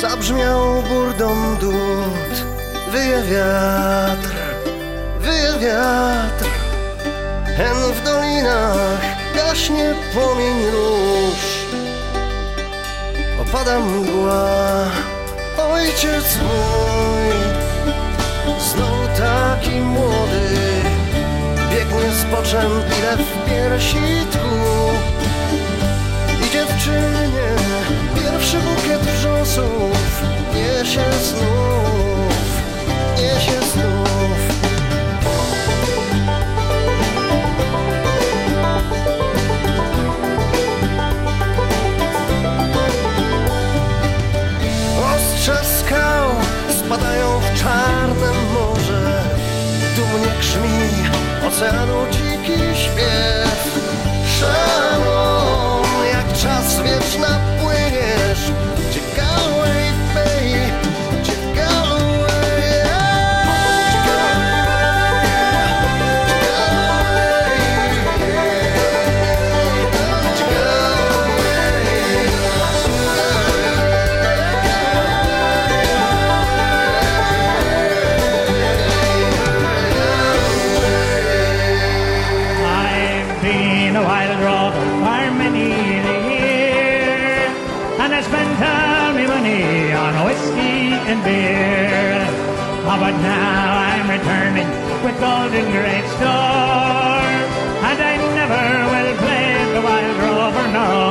zabrzmiał 0.00 0.82
burdą 0.82 1.56
dud 1.56 2.44
Wyje 2.92 3.22
wiatr, 3.22 4.34
wyje 5.20 5.52
wiatr. 5.60 6.44
Hen 7.56 7.76
w 7.94 8.04
dolinach 8.04 9.00
gaśnie 9.34 9.94
płomień 10.14 10.70
róż. 10.72 11.40
Opada 13.42 13.80
mgła, 13.80 14.84
ojciec 15.72 16.38
mój. 16.42 17.30
Znowu 18.60 19.06
taki 19.18 19.70
młody 19.70 20.48
Biegnie 21.70 22.12
z 22.12 22.24
boczem 22.24 22.70
ile 22.98 23.16
w 23.16 23.48
piersi 23.48 24.26
tchu 24.30 25.09
pierwszy 28.50 28.68
bukiet 28.68 29.00
wrzosów 29.00 30.22
niesie 30.54 31.04
znów, 31.22 32.62
niesie 33.16 33.60
znów. 33.72 34.38
Ostrze 45.14 45.56
skał 45.64 46.30
spadają 46.78 47.40
w 47.40 47.60
czarne 47.62 48.32
morze, 48.52 49.22
dumnie 49.96 50.38
grzmi 50.38 50.90
oceanu 51.48 52.06
dziki 52.10 52.60
śpiew. 52.74 53.80
Szalom, 54.38 54.79
beer. 91.24 92.26
Oh, 92.90 92.98
but 92.98 93.14
now 93.22 93.76
I'm 93.88 94.08
returning 94.10 94.68
with 95.04 95.16
golden 95.20 95.66
great 95.70 96.06
store, 96.16 97.30
and 97.88 97.98
I 98.12 98.16
never 98.38 98.64
will 98.92 99.14
play 99.22 99.50
the 99.74 99.80
wild 99.80 100.16
rover 100.24 100.66
no 100.72 101.09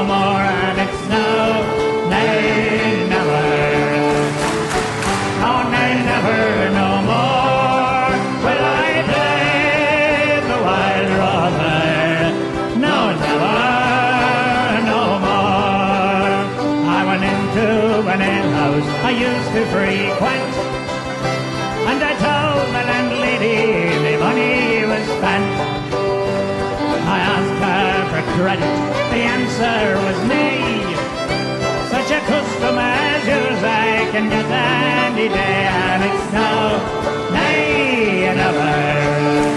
Can 34.20 34.30
get 34.30 34.52
any 34.52 35.30
day, 35.30 35.34
and 35.34 36.04
it's 36.04 36.34
now, 36.34 37.32
nay, 37.32 38.34
never. 38.36 39.49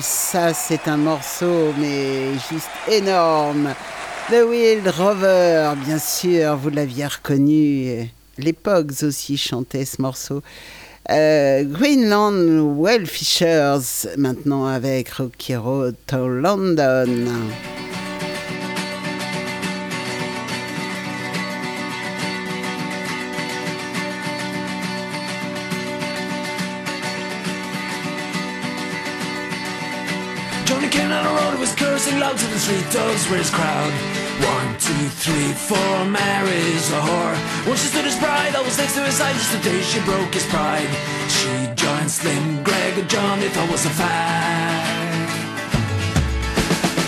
Ça 0.00 0.52
c'est 0.52 0.88
un 0.88 0.96
morceau 0.96 1.72
mais 1.78 2.32
juste 2.50 2.70
énorme. 2.88 3.74
The 4.30 4.44
Wild 4.48 4.88
Rover, 4.88 5.72
bien 5.84 5.98
sûr, 5.98 6.56
vous 6.56 6.70
l'aviez 6.70 7.06
reconnu. 7.06 8.08
Les 8.38 8.52
Pogs 8.52 9.02
aussi 9.02 9.36
chantaient 9.36 9.84
ce 9.84 10.00
morceau. 10.00 10.42
Euh, 11.10 11.64
Greenland 11.64 12.80
Wellfishers, 12.80 14.08
maintenant 14.16 14.66
avec 14.66 15.10
Rocky 15.10 15.56
Road 15.56 15.94
to 16.06 16.28
London. 16.28 17.06
To 32.70 32.98
the 33.02 33.30
were 33.30 33.38
his 33.42 33.50
crowd. 33.50 33.92
One, 34.46 34.70
two, 34.78 35.04
three, 35.18 35.52
four, 35.52 36.04
Mary's 36.06 36.86
a 36.94 37.00
whore. 37.02 37.36
When 37.66 37.76
she 37.76 37.88
stood 37.90 38.04
his 38.04 38.18
bride, 38.18 38.54
I 38.54 38.62
was 38.62 38.78
next 38.78 38.94
to 38.94 39.02
his 39.02 39.14
side 39.14 39.34
just 39.34 39.52
the 39.52 39.58
day 39.58 39.80
she 39.82 39.98
broke 40.06 40.32
his 40.32 40.46
pride. 40.46 40.88
She 41.28 41.50
joined 41.74 42.10
Slim, 42.10 42.62
Greg, 42.62 42.94
and 42.98 43.08
John, 43.10 43.40
they 43.40 43.50
thought 43.50 43.70
was 43.70 43.84
a 43.86 43.90
fad. 43.90 45.26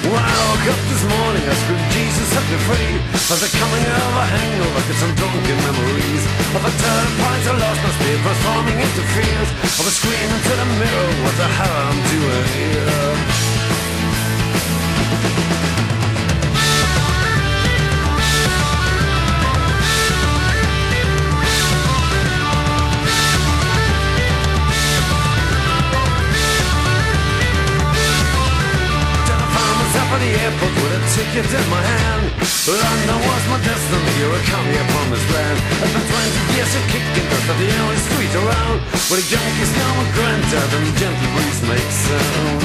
When 0.02 0.18
I 0.18 0.34
woke 0.50 0.66
up 0.66 0.82
this 0.90 1.04
morning, 1.06 1.44
I 1.46 1.54
screamed, 1.62 1.90
Jesus, 1.94 2.26
set 2.34 2.44
me 2.50 2.58
free. 2.68 2.92
Of 3.32 3.38
the 3.38 3.50
coming 3.54 3.84
of 3.86 4.12
a 4.18 4.26
hangover, 4.34 4.82
get 4.82 4.98
some 4.98 5.14
drunken 5.14 5.58
memories. 5.62 6.24
Of 6.58 6.62
a 6.66 6.72
turnpike, 6.74 7.44
I 7.48 7.54
lost 7.54 7.80
my 7.86 7.90
speed, 7.96 8.18
transforming 8.18 8.78
into 8.82 9.02
fears. 9.14 9.50
Of 9.78 9.84
a 9.86 9.92
scream 9.94 10.28
into 10.36 10.52
the 10.58 10.68
mirror, 10.80 11.10
what 11.22 11.34
the 11.38 11.48
hell 11.48 11.74
I'm 11.86 11.98
doing 12.10 12.46
here? 12.50 13.51
The 30.22 30.30
airport 30.38 30.74
with 30.78 30.94
a 30.94 31.02
ticket 31.18 31.46
in 31.50 31.66
my 31.66 31.82
hand. 31.82 32.24
London 32.70 33.18
was 33.26 33.42
my 33.50 33.58
destiny, 33.66 34.12
here 34.22 34.30
I 34.30 34.40
come 34.46 34.66
here 34.70 34.86
from 34.94 35.06
this 35.10 35.26
land. 35.34 35.58
I 35.82 35.86
spent 35.90 36.06
20 36.06 36.54
years 36.54 36.72
of 36.78 36.84
kicking 36.94 37.26
dust 37.26 37.50
of 37.50 37.58
the 37.58 37.70
only 37.82 37.98
street 38.06 38.34
around. 38.38 38.78
Where 39.10 39.18
the 39.18 39.26
junkies 39.26 39.72
come 39.74 39.94
with 39.98 40.10
granddad 40.14 40.70
and 40.78 40.84
the 40.86 40.94
gentle 40.94 41.30
breeze 41.34 41.62
makes 41.66 41.96
sound. 42.06 42.62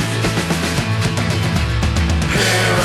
Here 2.29 2.76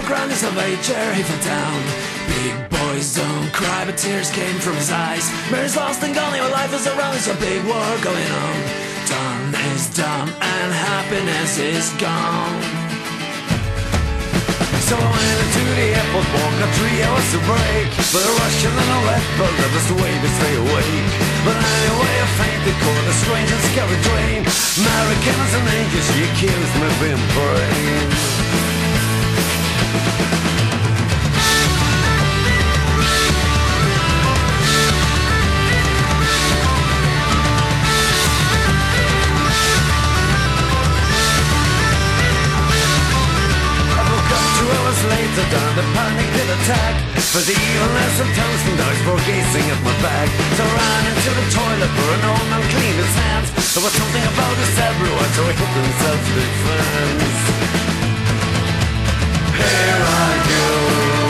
Ground 0.00 0.32
in 0.32 0.36
Salvatore, 0.36 1.12
he 1.12 1.22
fell 1.22 1.42
down. 1.44 1.80
Big 2.24 2.56
boys 2.72 3.14
don't 3.14 3.52
cry, 3.52 3.84
but 3.84 3.96
tears 3.96 4.30
came 4.32 4.56
from 4.56 4.74
his 4.80 4.90
eyes. 4.90 5.28
Mary's 5.52 5.76
lost 5.76 6.02
and 6.02 6.14
gone, 6.14 6.34
your 6.34 6.48
life 6.48 6.72
is 6.72 6.88
around, 6.88 7.12
there's 7.12 7.28
a 7.28 7.36
big 7.36 7.60
war 7.68 7.92
going 8.00 8.30
on. 8.32 8.56
Done 9.04 9.52
is 9.72 9.92
done, 9.92 10.32
and 10.32 10.68
happiness 10.72 11.60
is 11.60 11.92
gone. 12.00 12.56
So 14.88 14.96
I 14.96 15.06
went 15.12 15.38
into 15.44 15.60
the 15.60 15.88
airport, 15.92 16.26
walked 16.40 16.56
got 16.56 16.72
three 16.72 16.98
hours 17.04 17.28
to 17.36 17.38
break. 17.44 17.88
But 18.16 18.24
a 18.24 18.32
Russian 18.42 18.72
and 18.72 18.90
a 18.96 19.00
Red 19.06 19.24
Bull, 19.36 19.54
that 19.60 19.70
was 19.76 19.86
the 19.92 19.98
way 20.00 20.12
to 20.12 20.30
stay 20.40 20.54
awake. 20.56 21.08
But 21.44 21.56
anyway, 21.60 22.14
I 22.16 22.28
fainted, 22.40 22.76
caught 22.80 23.06
a 23.06 23.14
strange 23.22 23.50
and 23.54 23.62
scary 23.70 23.98
dream. 24.08 24.40
Americans 24.82 25.52
and 25.52 25.66
angels, 25.68 26.06
she 26.16 26.20
accused 26.32 26.74
me 26.80 26.86
of 26.88 26.96
being 26.96 27.24
brave. 27.36 28.71
Attack. 46.62 46.94
For 47.32 47.42
the 47.42 47.56
evilness 47.56 48.20
of 48.20 48.28
toast 48.36 48.64
and 48.68 48.78
dice 48.78 49.02
for 49.02 49.18
gazing 49.26 49.66
at 49.72 49.80
my 49.82 49.94
back. 50.02 50.28
So 50.56 50.62
I 50.62 50.70
ran 50.78 51.02
into 51.10 51.30
the 51.34 51.46
toilet 51.50 51.90
where 51.96 52.12
an 52.14 52.24
old 52.28 52.46
man 52.50 52.62
cleaned 52.70 53.00
his 53.02 53.14
hands. 53.18 53.48
There 53.74 53.82
was 53.82 53.92
something 53.92 54.24
about 54.32 54.54
his 54.62 54.78
everywhere, 54.78 55.30
so 55.34 55.42
he 55.48 55.54
hit 55.58 55.72
in 55.80 55.92
self-defense. 56.02 57.36
Here 59.58 60.02
I 60.06 60.30
go. 60.50 61.21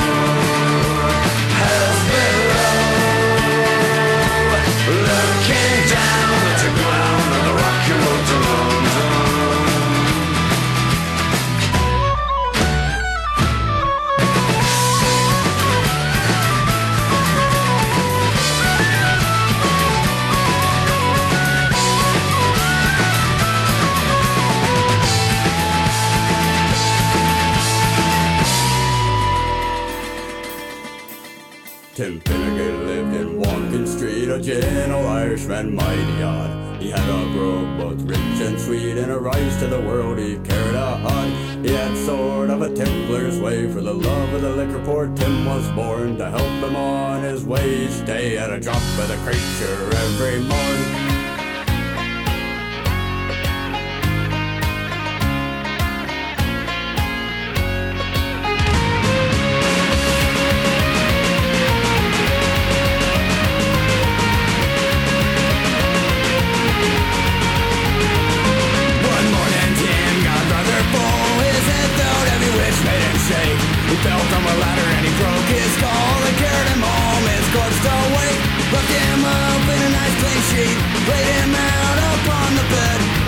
Irishman, 35.63 35.75
mighty 35.75 36.23
odd. 36.23 36.83
He 36.83 36.91
had 36.91 37.09
a 37.09 37.33
brogue, 37.33 37.79
both 37.79 38.03
rich 38.03 38.19
and 38.41 38.61
sweet, 38.61 38.99
and 38.99 39.13
a 39.13 39.19
rise 39.19 39.57
to 39.59 39.67
the 39.69 39.81
world 39.81 40.19
he 40.19 40.37
carried 40.39 40.75
a 40.75 40.97
hod. 40.97 41.65
He 41.65 41.73
had 41.73 41.97
sort 42.05 42.51
of 42.51 42.63
a 42.63 42.75
Templar's 42.75 43.39
way, 43.39 43.73
for 43.73 43.81
the 43.81 43.95
love 43.95 44.33
of 44.35 44.43
the 44.43 44.51
liquor 44.51 44.83
poor 44.85 45.07
Tim 45.15 45.47
was 45.47 45.69
born. 45.71 46.17
To 46.19 46.29
help 46.29 46.43
him 46.43 46.77
on 46.77 47.23
his 47.23 47.45
way, 47.45 47.89
stay 47.89 48.37
at 48.37 48.51
a 48.51 48.59
drop 48.59 48.83
of 48.99 49.09
the 49.09 49.17
creature 49.25 49.97
every 49.97 50.41
morn. 50.41 50.92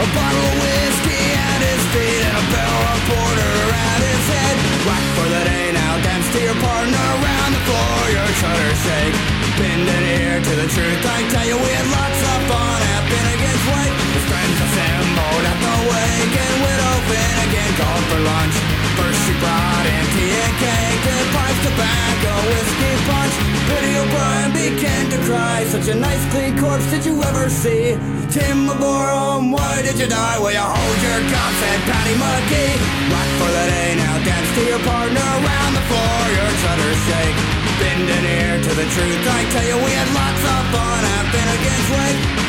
A 0.05 0.11
bottle 0.13 0.45
of 0.53 0.57
whiskey 0.61 1.25
at 1.33 1.61
his 1.65 1.83
feet 1.97 2.21
and 2.29 2.37
a 2.37 2.45
barrel 2.53 2.85
of 2.93 3.01
porter 3.09 3.57
at 3.73 4.01
his 4.05 4.25
head. 4.37 4.57
Whack 4.85 5.05
for 5.17 5.29
the 5.33 5.43
day 5.49 5.73
now, 5.73 5.97
dance 6.05 6.29
to 6.29 6.41
your 6.45 6.59
partner 6.61 7.05
around 7.25 7.51
the 7.57 7.63
floor. 7.65 7.99
Your 8.13 8.31
shutter 8.37 8.73
shake. 8.85 9.17
Bend 9.57 9.89
an 9.89 10.05
ear 10.21 10.37
to 10.45 10.53
the 10.61 10.69
truth. 10.69 11.01
I 11.09 11.25
tell 11.33 11.47
you, 11.49 11.57
we 11.57 11.71
had 11.73 11.89
lots 11.89 12.21
of 12.21 12.39
fun 12.53 12.81
at 12.85 13.03
Finnegan's 13.09 13.65
Wake. 13.65 13.97
His 14.13 14.25
friends 14.29 14.57
assembled 14.61 15.45
at 15.49 15.59
the 15.65 15.77
wake 15.89 16.35
and 16.37 16.57
widow 16.69 16.95
Finnegan 17.09 17.73
called 17.81 18.05
for 18.13 18.21
lunch. 18.29 18.57
First 19.01 19.21
she 19.25 19.33
brought 19.41 19.87
in 19.89 20.05
tea 20.13 20.37
and 20.37 20.55
cake, 20.61 21.05
pipes, 21.33 21.54
tobacco, 21.65 22.33
whiskey 22.53 22.93
punch. 23.09 23.35
Biddy 23.69 23.93
O'Brien 23.97 24.51
began 24.53 25.05
to 25.09 25.19
cry. 25.25 25.65
Such 25.73 25.89
a 25.89 25.97
nice 25.97 26.25
clean 26.33 26.53
corpse 26.61 26.89
did 26.93 27.05
you 27.09 27.17
ever 27.25 27.49
see? 27.49 27.97
Tim 28.29 28.69
Maborum, 28.69 29.53
why 29.55 29.81
did 29.81 29.97
you 29.99 30.07
die? 30.07 30.37
Well, 30.39 30.53
you 30.53 30.61
hold 30.61 30.99
your 31.09 31.21
gun, 31.33 31.53
said 31.61 31.81
Patty 31.89 32.15
McGee. 32.21 32.77
Rock 33.09 33.31
for 33.41 33.51
the 33.57 33.65
day 33.73 33.91
now, 33.97 34.15
dance 34.29 34.51
to 34.57 34.63
your 34.69 34.83
partner 34.85 35.27
around 35.41 35.73
the 35.73 35.85
floor. 35.89 36.21
Your 36.37 36.53
shutters 36.61 37.01
shake. 37.09 37.39
Bend 37.81 38.07
an 38.17 38.25
ear 38.39 38.55
to 38.61 38.73
the 38.81 38.87
truth. 38.95 39.25
I 39.25 39.41
tell 39.51 39.67
you, 39.67 39.77
we 39.81 39.91
had 39.99 40.09
lots 40.13 40.43
of 40.45 40.61
fun 40.73 41.03
at 41.17 41.25
Finnegan's 41.33 41.89
Wake. 41.97 42.44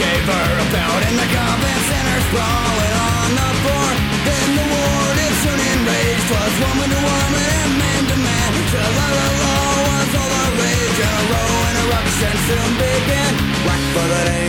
Gave 0.00 0.24
her 0.32 0.48
a 0.64 0.66
belt 0.72 1.02
and 1.08 1.16
the 1.20 1.28
convent 1.28 1.82
center 1.92 2.18
sprawling 2.28 2.94
on 3.12 3.28
the 3.36 3.50
floor. 3.60 3.90
Then 4.24 4.48
the 4.56 4.66
war 4.72 5.04
did 5.18 5.34
soon 5.44 5.60
enraged. 5.72 6.28
Was 6.32 6.54
woman 6.64 6.88
to 6.88 7.00
woman 7.04 7.46
and 7.60 7.72
man 7.80 8.02
to 8.08 8.16
man. 8.16 8.50
Till 8.72 8.90
la 8.96 9.08
la 9.18 9.26
la 9.40 9.54
was 9.84 10.10
all 10.20 10.30
the 10.32 10.46
rage. 10.56 11.00
And 11.04 11.16
a 11.20 11.24
row 11.32 11.52
interruption 11.70 12.34
soon 12.48 12.70
began. 12.80 13.32
Whack 13.66 13.82
for 13.92 14.06
the 14.12 14.20
day 14.28 14.39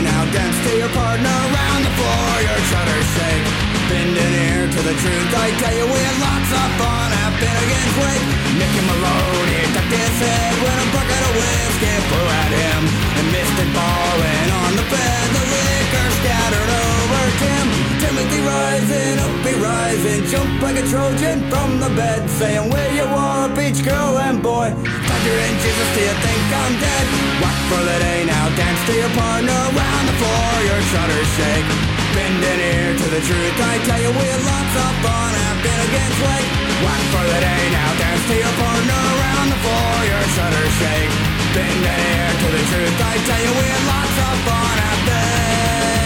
Bend 4.12 4.28
an 4.28 4.44
ear 4.52 4.68
to 4.68 4.82
the 4.84 4.96
truth. 5.00 5.32
I 5.40 5.56
tell 5.56 5.72
you, 5.72 5.88
we 5.88 6.00
had 6.04 6.18
lots 6.20 6.52
of 6.52 6.68
fun 6.76 7.10
at 7.16 7.32
Finnegan's 7.40 7.96
Wake. 7.96 8.28
Mickey 8.60 8.84
he 8.84 9.64
ducked 9.72 9.88
his 9.88 10.16
head 10.20 10.54
when 10.60 10.78
a 10.84 10.88
bucket 10.92 11.22
of 11.32 11.34
whiskey 11.40 11.96
flew 12.12 12.28
at 12.28 12.52
him. 12.52 12.82
And 12.92 13.28
missed 13.32 13.56
it 13.56 13.72
falling 13.72 14.50
on 14.52 14.72
the 14.76 14.84
bed. 14.92 15.26
The 15.32 15.44
liquor 15.48 16.08
scattered 16.20 16.72
over 16.76 17.24
Tim. 17.40 17.66
Timothy 18.04 18.42
rising, 18.44 19.16
up 19.16 19.36
he 19.48 19.54
rising, 19.64 20.22
jump 20.28 20.60
like 20.60 20.76
a 20.76 20.86
Trojan 20.92 21.48
from 21.48 21.80
the 21.80 21.92
bed, 21.96 22.28
saying, 22.36 22.68
Where 22.68 22.92
you 22.92 23.08
are, 23.08 23.48
beach 23.56 23.80
girl 23.80 24.20
and 24.20 24.44
boy. 24.44 24.76
Thunder 24.76 25.38
and 25.40 25.56
Jesus, 25.64 25.90
do 25.96 26.02
you 26.04 26.16
think 26.20 26.44
I'm 26.52 26.76
dead? 26.84 27.06
Whack 27.40 27.60
for 27.72 27.80
the 27.80 27.96
day 28.04 28.28
now, 28.28 28.52
dance 28.60 28.82
to 28.92 28.94
your 29.08 29.14
partner 29.16 29.56
around 29.72 30.04
the 30.04 30.16
floor. 30.20 30.52
Your 30.68 30.82
shutters 30.92 31.30
shake. 31.40 31.91
Bend 32.32 32.48
an 32.48 32.60
ear 32.64 32.96
to 32.96 33.08
the 33.12 33.20
truth. 33.28 33.60
I 33.60 33.76
tell 33.84 34.00
you, 34.00 34.08
we 34.08 34.24
had 34.24 34.40
lots 34.48 34.72
of 34.72 34.92
fun 35.04 35.36
at 35.36 35.60
Finnegan's 35.60 36.16
Wake. 36.24 36.48
Whack 36.80 37.04
for 37.12 37.28
the 37.28 37.40
day 37.44 37.64
now, 37.76 37.92
dance 38.00 38.24
to 38.24 38.36
your 38.40 38.56
partner 38.56 39.04
around 39.20 39.52
the 39.52 39.60
floor. 39.60 39.92
Your 40.08 40.24
shutters 40.32 40.72
shake. 40.80 41.12
Bend 41.52 41.84
an 41.84 41.92
ear 41.92 42.32
to 42.32 42.48
the 42.56 42.64
truth. 42.72 42.96
I 43.04 43.20
tell 43.28 43.42
you, 43.44 43.52
we 43.52 43.68
had 43.68 43.84
lots 43.84 44.16
of 44.16 44.36
fun 44.48 44.80
at 44.80 44.96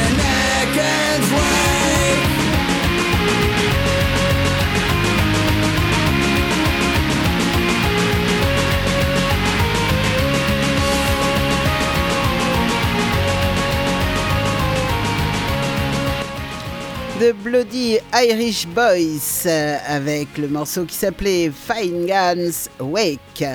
Finnegan's 0.01 1.29
Wake. 1.29 2.25
The 17.19 17.31
Bloody 17.31 17.97
Irish 18.13 18.67
Boys 18.67 19.45
euh, 19.45 19.77
avec 19.87 20.37
le 20.37 20.49
morceau 20.49 20.83
qui 20.83 20.95
s'appelait 20.95 21.49
Fine 21.49 22.05
Guns 22.05 22.67
Wake. 22.81 23.45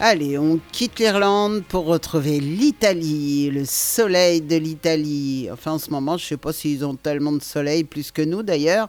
Allez, 0.00 0.36
on 0.36 0.58
quitte 0.72 0.98
l'Irlande 0.98 1.62
pour 1.68 1.84
retrouver 1.86 2.40
l'Italie, 2.40 3.50
le 3.50 3.64
soleil 3.66 4.40
de 4.40 4.56
l'Italie. 4.56 5.48
Enfin, 5.52 5.72
en 5.72 5.78
ce 5.78 5.90
moment, 5.90 6.16
je 6.16 6.26
sais 6.26 6.36
pas 6.36 6.52
s'ils 6.52 6.84
ont 6.84 6.96
tellement 6.96 7.30
de 7.30 7.42
soleil, 7.42 7.84
plus 7.84 8.10
que 8.10 8.22
nous 8.22 8.42
d'ailleurs. 8.42 8.88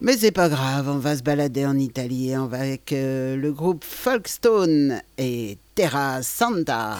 Mais 0.00 0.16
c'est 0.16 0.32
pas 0.32 0.48
grave, 0.48 0.88
on 0.88 0.98
va 0.98 1.18
se 1.18 1.22
balader 1.22 1.66
en 1.66 1.78
Italie. 1.78 2.32
On 2.38 2.46
va 2.46 2.60
avec 2.60 2.90
euh, 2.94 3.36
le 3.36 3.52
groupe 3.52 3.84
Folkstone 3.84 5.02
et 5.18 5.58
Terra 5.74 6.22
Santa. 6.22 6.96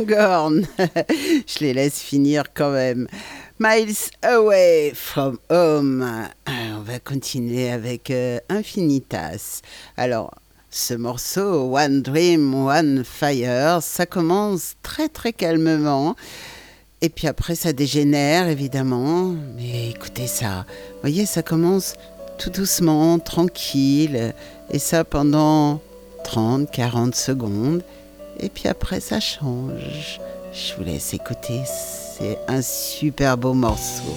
Je 1.46 1.58
les 1.60 1.74
laisse 1.74 2.00
finir 2.00 2.44
quand 2.54 2.70
même. 2.70 3.06
Miles 3.58 3.96
Away 4.22 4.92
from 4.94 5.38
Home. 5.50 6.28
On 6.46 6.80
va 6.80 6.98
continuer 6.98 7.70
avec 7.70 8.10
euh, 8.10 8.38
Infinitas. 8.48 9.60
Alors, 9.98 10.34
ce 10.70 10.94
morceau, 10.94 11.76
One 11.76 12.00
Dream, 12.00 12.54
One 12.54 13.04
Fire, 13.04 13.82
ça 13.82 14.06
commence 14.06 14.76
très 14.82 15.08
très 15.08 15.34
calmement. 15.34 16.16
Et 17.02 17.10
puis 17.10 17.26
après, 17.26 17.54
ça 17.54 17.72
dégénère, 17.72 18.48
évidemment. 18.48 19.34
Mais 19.56 19.90
écoutez 19.90 20.26
ça. 20.26 20.64
Vous 20.94 21.00
voyez, 21.02 21.26
ça 21.26 21.42
commence 21.42 21.94
tout 22.38 22.50
doucement, 22.50 23.18
tranquille. 23.18 24.34
Et 24.70 24.78
ça 24.78 25.04
pendant 25.04 25.82
30, 26.24 26.70
40 26.70 27.14
secondes. 27.14 27.82
Et 28.42 28.48
puis 28.48 28.68
après, 28.68 29.00
ça 29.00 29.20
change. 29.20 30.20
Je 30.52 30.74
vous 30.74 30.84
laisse 30.84 31.12
écouter. 31.12 31.60
C'est 31.66 32.38
un 32.48 32.62
super 32.62 33.36
beau 33.36 33.52
morceau. 33.52 34.16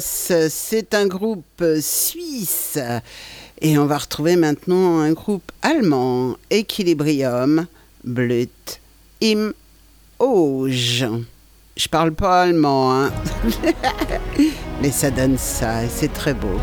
C'est 0.00 0.94
un 0.94 1.06
groupe 1.06 1.64
suisse. 1.80 2.78
Et 3.60 3.76
on 3.76 3.86
va 3.86 3.98
retrouver 3.98 4.36
maintenant 4.36 5.00
un 5.00 5.12
groupe 5.12 5.50
allemand, 5.62 6.36
Equilibrium, 6.50 7.66
Blut, 8.04 8.80
im 9.22 9.52
Auge. 10.20 11.04
Je 11.76 11.88
parle 11.88 12.12
pas 12.12 12.42
allemand, 12.42 12.94
hein. 12.94 13.10
mais 14.82 14.92
ça 14.92 15.10
donne 15.10 15.38
ça, 15.38 15.84
et 15.84 15.88
c'est 15.88 16.12
très 16.12 16.34
beau. 16.34 16.58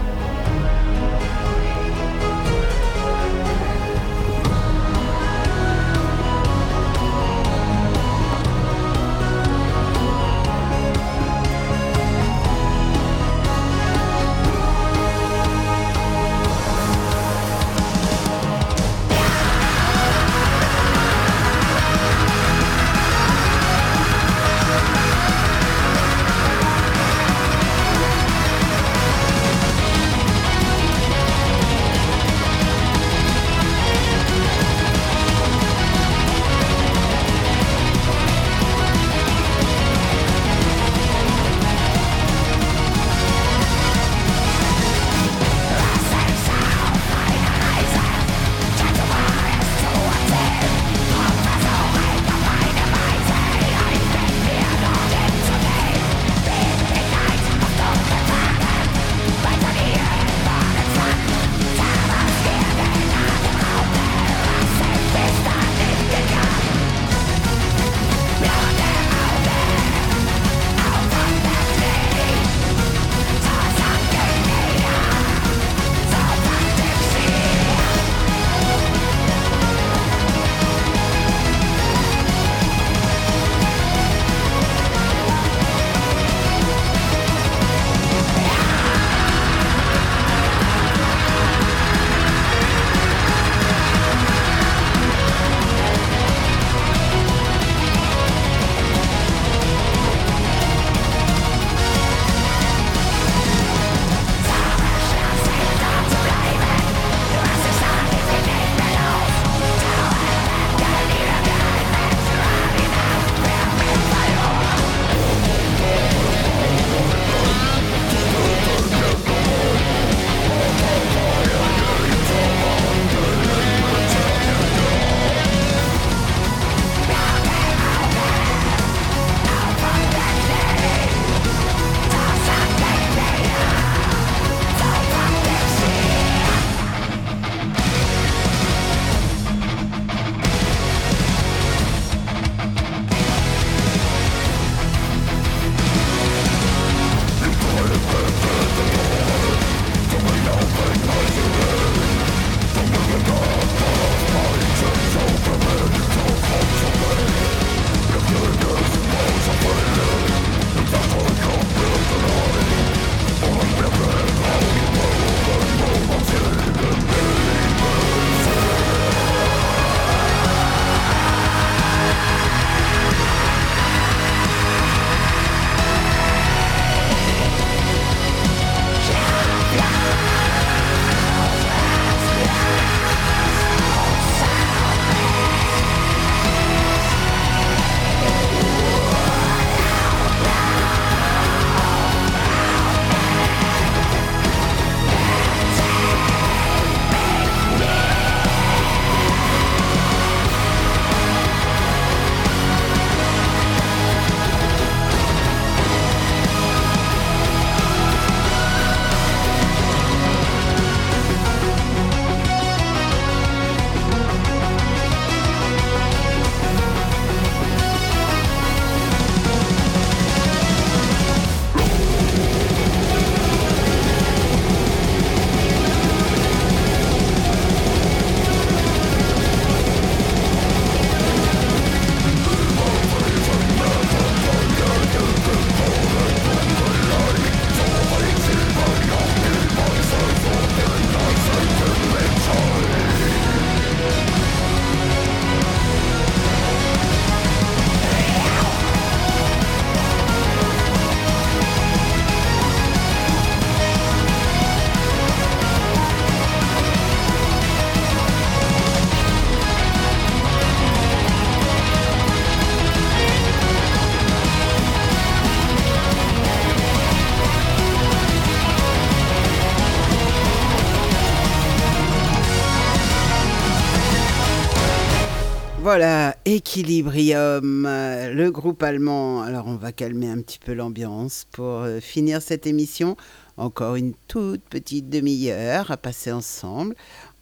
voilà, 275.98 276.36
Equilibrium, 276.44 277.86
euh, 277.88 278.34
le 278.34 278.52
groupe 278.52 278.84
allemand. 278.84 279.44
Alors 279.44 279.68
on 279.68 279.78
va 279.78 279.94
calmer 279.94 280.28
un 280.28 280.42
petit 280.42 280.60
peu 280.60 280.74
l'ambiance 280.74 281.48
pour 281.54 281.84
euh, 281.84 282.02
finir 282.02 282.42
cette 282.42 282.68
émission. 282.68 283.16
Encore 283.56 283.96
une 283.96 284.14
toute 284.28 284.62
petite 284.64 285.10
demi-heure 285.10 285.92
à 285.92 285.96
passer 285.96 286.34
ensemble. 286.34 286.96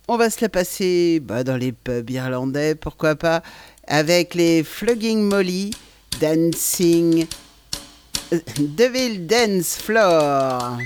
On 0.08 0.18
va 0.18 0.30
se 0.30 0.40
la 0.42 0.50
passer 0.50 1.20
bah, 1.20 1.44
dans 1.44 1.58
les 1.58 1.72
pubs 1.72 2.08
irlandais, 2.12 2.76
pourquoi 2.76 3.16
pas, 3.16 3.42
avec 3.88 4.36
les 4.36 4.64
flugging 4.64 5.24
Molly, 5.24 5.72
Dancing, 6.22 7.26
euh, 8.34 8.40
Devil 8.60 9.26
Dance 9.26 9.78
Floor. 9.78 10.78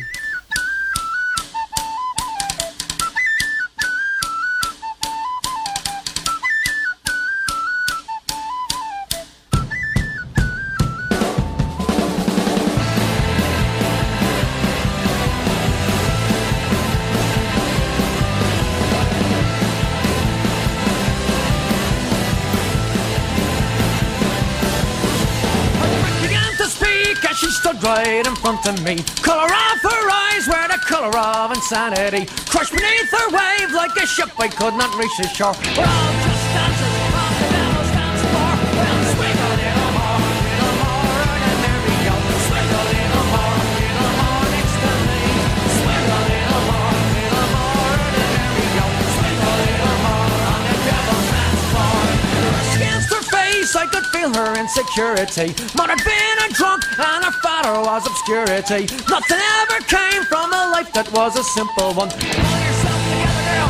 in 28.27 28.35
front 28.35 28.65
of 28.67 28.83
me. 28.83 28.97
Color 29.21 29.45
of 29.45 29.81
her 29.81 30.09
eyes 30.11 30.47
were 30.47 30.67
the 30.67 30.79
color 30.85 31.17
of 31.17 31.51
insanity. 31.51 32.25
Crushed 32.49 32.73
beneath 32.73 33.09
her 33.11 33.29
wave 33.29 33.71
like 33.71 33.95
a 33.95 34.05
ship 34.05 34.29
I 34.37 34.49
could 34.49 34.73
not 34.75 34.93
reach 34.97 35.15
the 35.17 35.27
shore. 35.27 35.53
We're 35.77 35.85
all 35.85 36.13
just 36.13 36.53
dancing. 36.53 36.96
I 53.77 53.85
could 53.85 54.05
feel 54.07 54.33
her 54.33 54.57
insecurity. 54.59 55.53
Might 55.77 55.91
have 55.93 56.03
been 56.03 56.37
a 56.45 56.49
drunk 56.53 56.81
and 56.97 57.23
her 57.23 57.35
father 57.45 57.77
was 57.79 58.07
obscurity. 58.07 58.89
Nothing 59.07 59.41
ever 59.61 59.79
came 59.85 60.23
from 60.25 60.51
a 60.51 60.73
life 60.73 60.91
that 60.93 61.05
was 61.13 61.37
a 61.37 61.43
simple 61.43 61.93
one. 61.93 62.09
Pull 62.09 62.25
yourself 62.25 62.99
together, 63.05 63.45
girl. 63.53 63.69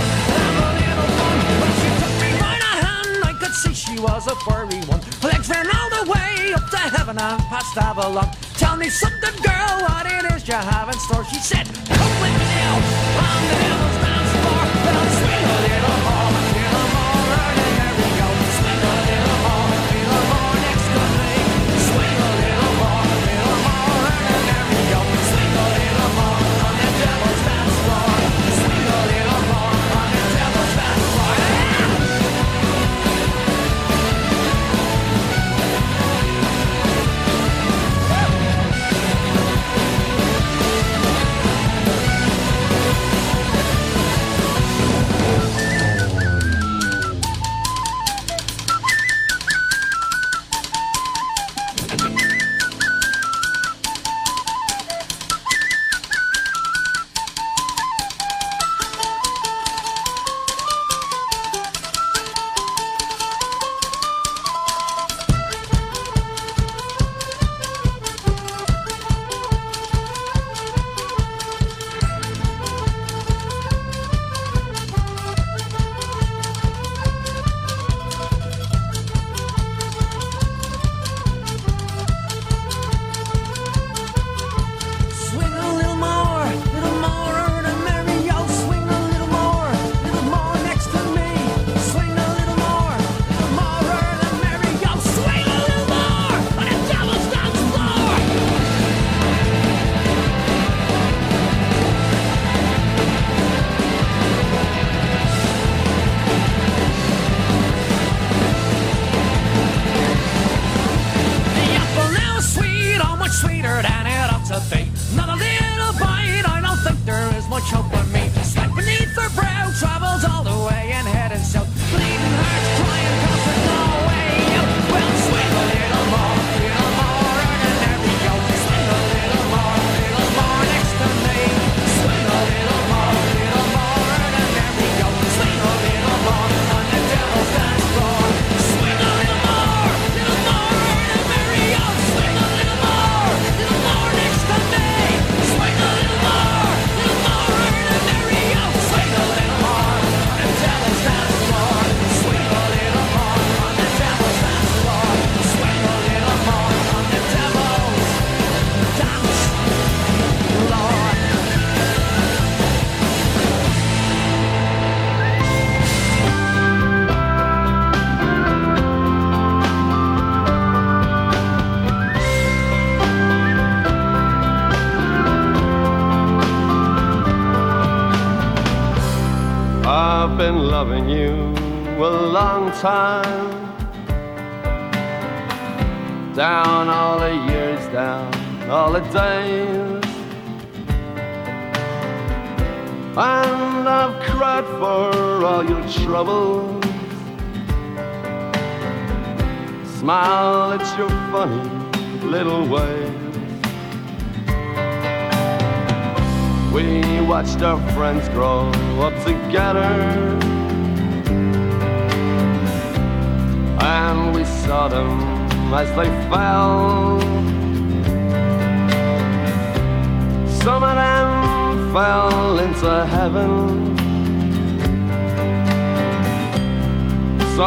When 1.60 1.72
she 1.76 1.90
took 2.00 2.16
me 2.24 2.30
by 2.40 2.56
the 2.56 2.74
hand, 2.88 3.20
I 3.28 3.34
could 3.36 3.52
see 3.54 3.74
she 3.76 4.00
was 4.00 4.28
a 4.28 4.36
furry 4.48 4.80
one. 4.88 5.02
Her 5.22 5.28
legs 5.28 5.50
ran 5.50 5.68
all 5.76 5.90
the 5.92 6.04
way 6.10 6.54
up 6.56 6.70
to 6.72 6.78
heaven 6.78 7.18
and 7.20 7.42
past 7.52 7.76
Avalon. 7.78 8.32
Tell 8.56 8.78
me 8.78 8.90
something, 8.90 9.36
girl, 9.44 9.74
what 9.84 10.08
it 10.08 10.24
is 10.32 10.48
you 10.48 10.56
have 10.56 10.88
in 10.88 10.98
store. 11.04 11.26
She 11.26 11.40
said, 11.44 11.68
Come 11.68 12.14
with 12.24 12.32
me 12.32 12.48
now. 12.56 12.80
I'm 13.28 13.44
the 13.52 13.58
devil's 13.60 13.98
dance 14.00 14.32
floor. 14.40 14.64
But 14.88 14.94
I'm 14.96 15.10
sweet 15.20 15.44
little 15.68 15.87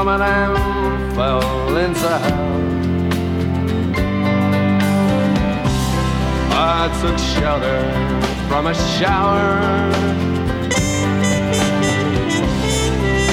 Of 0.00 0.06
them 0.06 1.94
fell 1.94 2.20
hell. 2.20 2.50
I 6.52 6.88
took 7.02 7.18
shelter 7.18 7.82
from 8.48 8.68
a 8.68 8.74
shower 8.74 9.60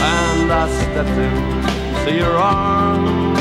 and 0.04 0.52
I 0.52 0.68
stepped 0.68 1.10
into 1.10 2.18
your 2.18 2.36
arms 2.36 3.40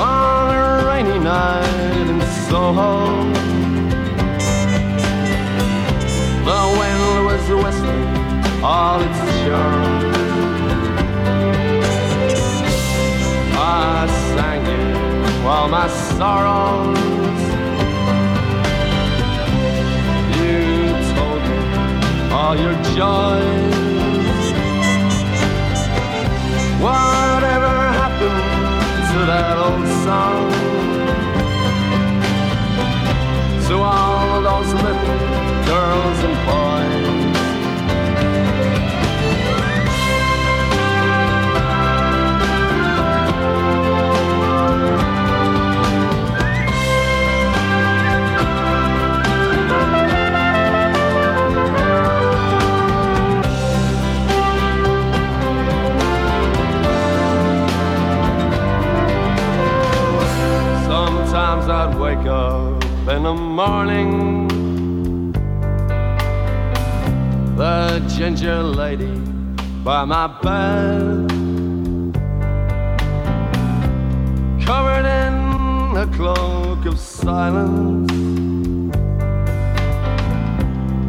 on 0.00 0.54
a 0.56 0.84
rainy 0.84 1.18
night 1.20 2.10
in 2.10 2.20
Soho. 2.48 3.22
The 6.44 6.60
wind 6.76 7.26
was 7.26 7.48
whistling 7.64 8.15
all 8.66 9.00
its 9.00 9.20
charm. 9.42 9.84
I 13.54 14.06
sang 14.34 14.66
it 14.66 15.44
while 15.44 15.68
my 15.68 15.86
sorrows. 16.18 16.98
You 20.38 20.58
told 21.14 21.42
me 21.50 21.58
all 22.38 22.54
your 22.64 22.76
joys. 22.96 24.46
Whatever 26.86 27.72
happened 28.02 28.42
to 29.10 29.18
that 29.30 29.56
old 29.66 29.86
song? 30.04 30.46
To 33.68 33.74
all 33.92 34.42
those 34.48 34.70
little 34.84 35.18
girls 35.70 36.18
and 36.28 36.36
boys. 36.46 37.15
By 69.86 70.04
my 70.04 70.26
bed, 70.42 71.30
covered 74.66 75.06
in 75.06 75.96
a 75.96 76.08
cloak 76.12 76.84
of 76.86 76.98
silence. 76.98 78.10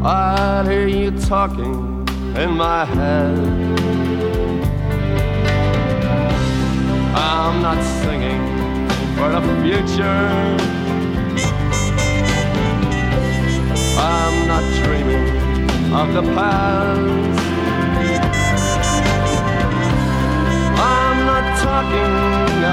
I'd 0.05 0.67
hear 0.67 0.87
you 0.87 1.09
talking 1.21 2.07
in 2.37 2.51
my 2.51 2.85
head. 2.85 3.39
I'm 7.15 7.63
not 7.63 7.81
singing 8.03 8.43
for 9.17 9.29
the 9.35 9.41
future. 9.63 10.29
I'm 13.97 14.47
not 14.47 14.63
dreaming 14.83 15.93
of 15.95 16.13
the 16.13 16.21
past. 16.35 17.36
Talking 21.63 22.13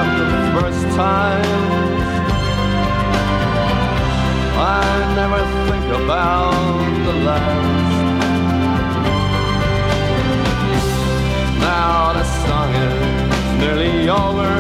of 0.01 0.07
the 0.21 0.29
first 0.55 0.85
time. 0.97 1.85
I 4.57 4.85
never 5.21 5.41
think 5.69 5.87
about 6.03 6.53
the 7.07 7.15
last. 7.27 7.95
Now 11.61 12.13
the 12.13 12.25
song 12.45 12.71
is 12.87 12.97
nearly 13.61 14.09
over. 14.09 14.53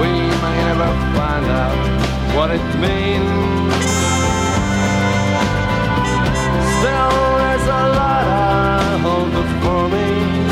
We 0.00 0.10
may 0.42 0.58
never 0.70 0.90
find 1.16 1.46
out 1.62 1.78
what 2.36 2.50
it 2.50 2.66
means. 2.84 3.84
Still, 6.78 7.14
there's 7.40 7.66
a 7.80 7.82
lot 7.98 8.24
I 8.26 8.98
hold 9.04 9.30
before 9.32 9.88
me. 9.88 10.43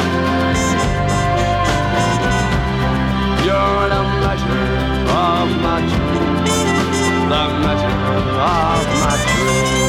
You're 3.62 3.88
the 3.88 4.02
measure 4.02 4.74
of 5.14 5.48
my 5.62 5.78
dreams, 5.92 6.50
the 7.30 7.42
measure 7.62 7.96
of 8.40 8.86
my 9.02 9.16
dreams. 9.24 9.81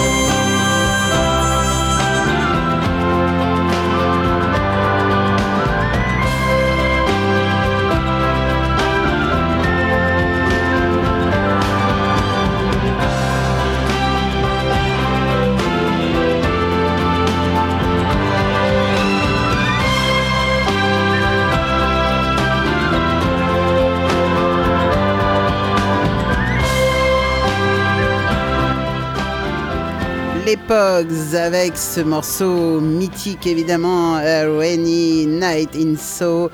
Les 30.53 30.59
Pogs 30.67 31.35
avec 31.35 31.75
ce 31.75 31.99
morceau 31.99 32.79
mythique 32.79 33.47
évidemment, 33.47 34.13
A 34.13 34.47
Rainy 34.47 35.25
Night 35.25 35.71
in 35.75 35.95
So. 35.95 36.51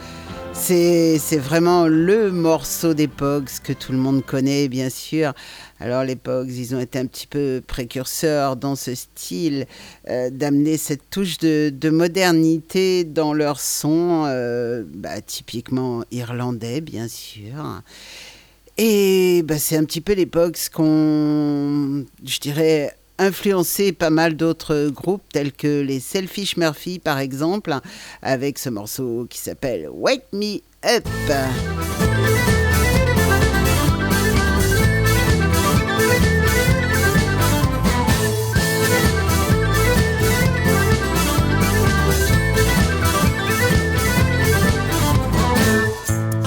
C'est 0.53 1.19
vraiment 1.37 1.85
le 1.85 2.31
morceau 2.31 2.93
des 2.93 3.09
que 3.59 3.73
tout 3.73 3.91
le 3.91 3.97
monde 3.97 4.25
connaît 4.25 4.69
bien 4.69 4.89
sûr. 4.89 5.33
Alors 5.81 6.05
les 6.05 6.15
Pogs, 6.15 6.49
ils 6.49 6.73
ont 6.73 6.79
été 6.79 6.97
un 6.97 7.07
petit 7.07 7.27
peu 7.27 7.61
précurseurs 7.67 8.55
dans 8.55 8.77
ce 8.77 8.95
style, 8.95 9.65
euh, 10.07 10.29
d'amener 10.29 10.77
cette 10.77 11.09
touche 11.09 11.37
de, 11.39 11.69
de 11.69 11.89
modernité 11.89 13.03
dans 13.03 13.33
leur 13.33 13.59
son, 13.59 14.23
euh, 14.27 14.85
bah, 14.87 15.19
typiquement 15.19 16.05
irlandais 16.09 16.79
bien 16.79 17.09
sûr. 17.09 17.81
Et 18.77 19.43
bah, 19.43 19.59
c'est 19.59 19.75
un 19.75 19.83
petit 19.83 19.99
peu 19.99 20.15
Pogs 20.25 20.69
qu'on, 20.73 22.05
je 22.23 22.39
dirais, 22.39 22.95
influencé 23.19 23.91
pas 23.91 24.09
mal 24.09 24.35
d'autres 24.35 24.89
groupes 24.89 25.23
tels 25.31 25.51
que 25.51 25.81
les 25.81 25.99
Selfish 25.99 26.57
Murphy 26.57 26.99
par 26.99 27.19
exemple, 27.19 27.75
avec 28.21 28.57
ce 28.57 28.69
morceau 28.69 29.27
qui 29.29 29.37
s'appelle 29.37 29.89
Wake 29.91 30.25
Me 30.33 30.61
Up. 30.85 31.05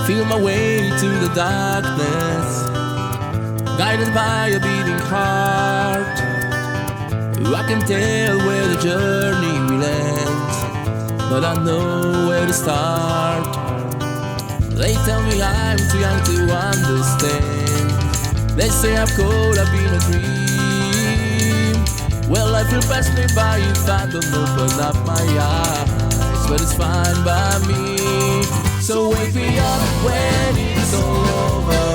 Feel 0.07 0.25
my 0.25 0.43
way 0.43 0.91
to 0.99 1.09
the 1.21 1.33
darkness, 1.35 2.67
guided 3.79 4.13
by 4.13 4.49
a 4.49 4.59
beating 4.59 4.99
heart. 4.99 5.82
I 7.45 7.63
can 7.67 7.81
tell 7.87 8.39
where 8.39 8.67
the 8.67 8.77
journey 8.83 9.59
will 9.69 9.85
end, 9.85 10.51
but 11.31 11.45
I 11.45 11.55
know 11.65 12.27
where 12.29 12.47
to 12.47 12.53
start. 12.53 13.45
They 14.75 14.95
tell 15.05 15.23
me 15.23 15.43
I'm 15.43 15.79
too 15.79 15.99
young 16.01 16.23
to 16.25 16.53
understand. 16.53 17.91
They 18.59 18.69
say 18.69 18.97
I'm 18.97 19.09
cold, 19.09 19.59
I've 19.59 19.71
been 19.71 19.95
a 19.95 19.99
dream. 20.11 20.33
Well, 22.31 22.51
life 22.51 22.71
will 22.73 22.83
pass 22.83 23.09
me 23.17 23.27
by 23.35 23.59
if 23.59 23.89
I 23.89 24.07
don't 24.11 24.25
open 24.33 24.81
up 24.81 24.97
my 25.07 25.23
eyes, 25.39 26.47
but 26.49 26.61
it's 26.61 26.75
fine 26.75 27.23
by 27.25 27.59
me. 27.69 27.99
So 28.81 29.11
wake 29.11 29.35
me 29.35 29.59
up 29.59 29.83
when 30.05 30.57
it's 30.59 30.95
all 30.95 31.29
over, 31.47 31.92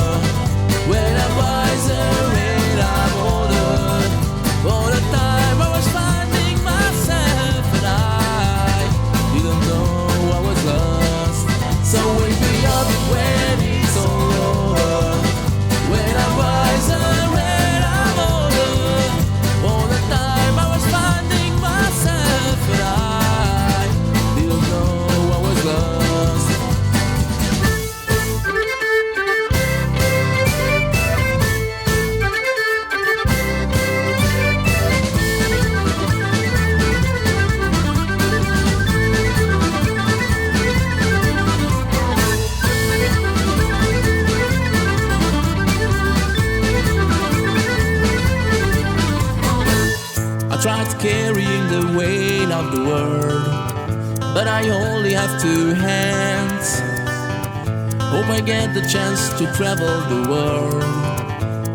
travel 59.57 59.87
the 60.01 60.29
world, 60.29 60.83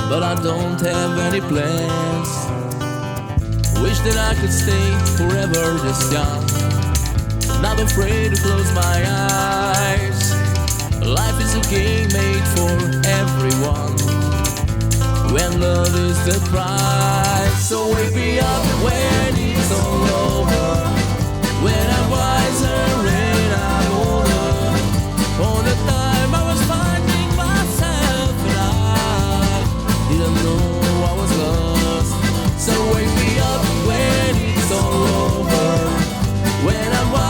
but 0.09 0.23
I 0.23 0.37
don't 0.41 0.81
have 0.83 1.19
any 1.19 1.41
plans. 1.41 2.31
Wish 3.83 3.99
that 4.07 4.17
I 4.31 4.39
could 4.41 4.53
stay 4.53 4.87
forever 5.19 5.65
this 5.83 6.13
young, 6.13 6.47
not 7.61 7.81
afraid 7.81 8.37
to 8.37 8.41
close 8.41 8.73
my 8.73 9.03
eyes. 9.05 10.31
Life 11.03 11.41
is 11.43 11.57
a 11.57 11.63
game 11.75 12.07
made 12.15 12.47
for 12.55 12.71
everyone 13.19 13.99
when 15.35 15.61
love 15.61 15.93
is 15.97 16.19
the 16.25 16.39
prize. 16.51 17.69
So 17.69 17.93
wake 17.93 18.15
me 18.15 18.39
up 18.39 18.65
when 18.87 19.35
it's 19.35 19.73
all 19.73 20.07
over, 20.31 20.71
when 21.67 21.91
I'm 21.91 22.02
was 31.23 31.39
lost. 31.39 32.13
So 32.59 32.73
wake 32.95 33.15
me 33.23 33.39
up 33.39 33.63
when 33.87 34.37
it's 34.37 34.73
all 34.73 35.07
over, 35.39 35.71
when 36.67 36.93
I'm 36.93 37.22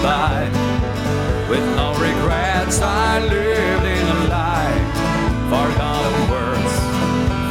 goodbye, 0.00 0.48
with 1.50 1.64
no 1.76 1.92
regrets, 1.92 2.80
I 2.80 3.20
lived 3.20 3.84
in 3.84 4.06
a 4.06 4.28
lie. 4.28 4.80
Forgotten 5.50 6.30
words, 6.30 6.74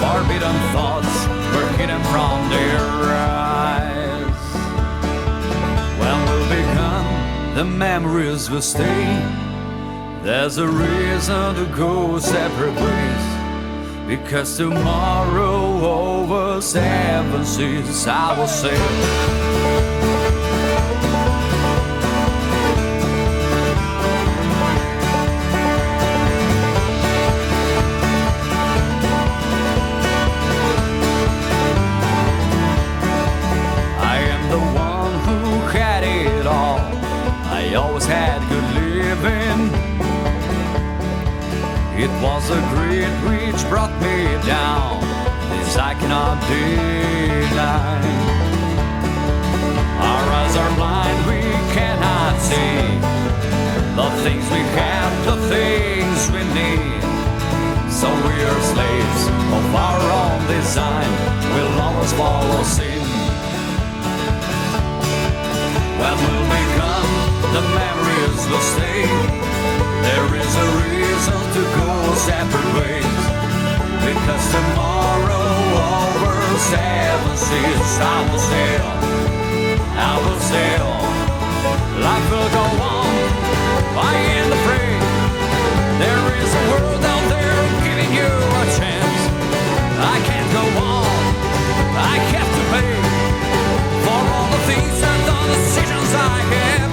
forbidden 0.02 0.58
thoughts 0.74 1.28
were 1.54 1.70
hidden 1.78 2.02
from 2.06 2.50
their 2.50 2.80
eyes. 3.14 4.42
When 6.00 6.18
we'll 6.26 6.50
become, 6.50 7.56
the 7.56 7.66
memories 7.66 8.50
will 8.50 8.64
stay. 8.64 9.06
There's 10.24 10.58
a 10.58 10.68
reason 10.68 11.56
to 11.56 11.66
go 11.76 12.18
separate 12.18 12.76
ways. 12.76 13.26
Because 14.08 14.58
tomorrow 14.58 15.86
over 15.86 16.62
seven 16.62 17.46
seas 17.46 18.08
I 18.08 18.36
will 18.40 18.48
sail. 18.48 19.49
Had 38.10 38.42
good 38.50 38.70
living. 38.74 39.62
It 42.04 42.10
was 42.26 42.50
a 42.50 42.60
greed 42.74 43.14
which 43.30 43.62
brought 43.70 43.94
me 44.02 44.18
down. 44.50 44.98
This 45.52 45.78
I 45.78 45.94
cannot 45.94 46.42
deny. 46.50 48.02
Our 50.10 50.26
eyes 50.40 50.56
are 50.58 50.74
blind, 50.76 51.20
we 51.30 51.42
cannot 51.78 52.34
see 52.50 52.82
the 54.00 54.10
things 54.24 54.46
we 54.50 54.64
have, 54.82 55.12
the 55.30 55.38
things 55.54 56.20
we 56.34 56.42
need. 56.58 57.02
So 57.94 58.08
we 58.26 58.36
are 58.50 58.62
slaves 58.74 59.22
of 59.58 59.66
our 59.86 60.02
own 60.22 60.40
design. 60.48 61.12
We'll 61.54 61.78
always 61.86 62.14
follow 62.14 62.64
sin. 62.64 63.06
When 66.02 66.16
we'll 66.24 66.48
become, 66.50 66.69
the 67.54 67.62
memories 67.62 68.42
will 68.50 68.66
stay. 68.74 69.02
There 70.06 70.30
is 70.38 70.54
a 70.54 70.68
reason 70.86 71.40
to 71.56 71.62
go 71.78 71.90
separate 72.14 72.72
ways. 72.78 73.22
Because 74.06 74.46
tomorrow 74.54 75.50
over 75.98 76.36
seven 76.74 77.34
seas 77.38 77.92
I 77.98 78.18
will 78.30 78.44
sail. 78.54 78.90
I 79.98 80.14
will 80.24 80.42
sail. 80.54 80.90
Life 82.06 82.28
will 82.30 82.52
go 82.60 82.66
on. 82.86 83.14
I 83.98 84.14
ain't 84.30 84.54
afraid. 84.60 85.02
There 86.04 86.26
is 86.44 86.52
a 86.54 86.64
world 86.70 87.04
out 87.14 87.26
there 87.34 87.62
giving 87.86 88.12
you 88.14 88.30
a 88.30 88.66
chance. 88.78 89.22
I 89.98 90.18
can't 90.30 90.50
go 90.54 90.66
on. 90.86 91.20
I 91.98 92.16
have 92.34 92.50
to 92.58 92.64
pay 92.74 92.94
for 94.06 94.22
all 94.38 94.50
the 94.54 94.62
things 94.70 94.98
and 95.02 95.22
the 95.30 95.40
decisions 95.56 96.14
I 96.14 96.38
have 96.54 96.89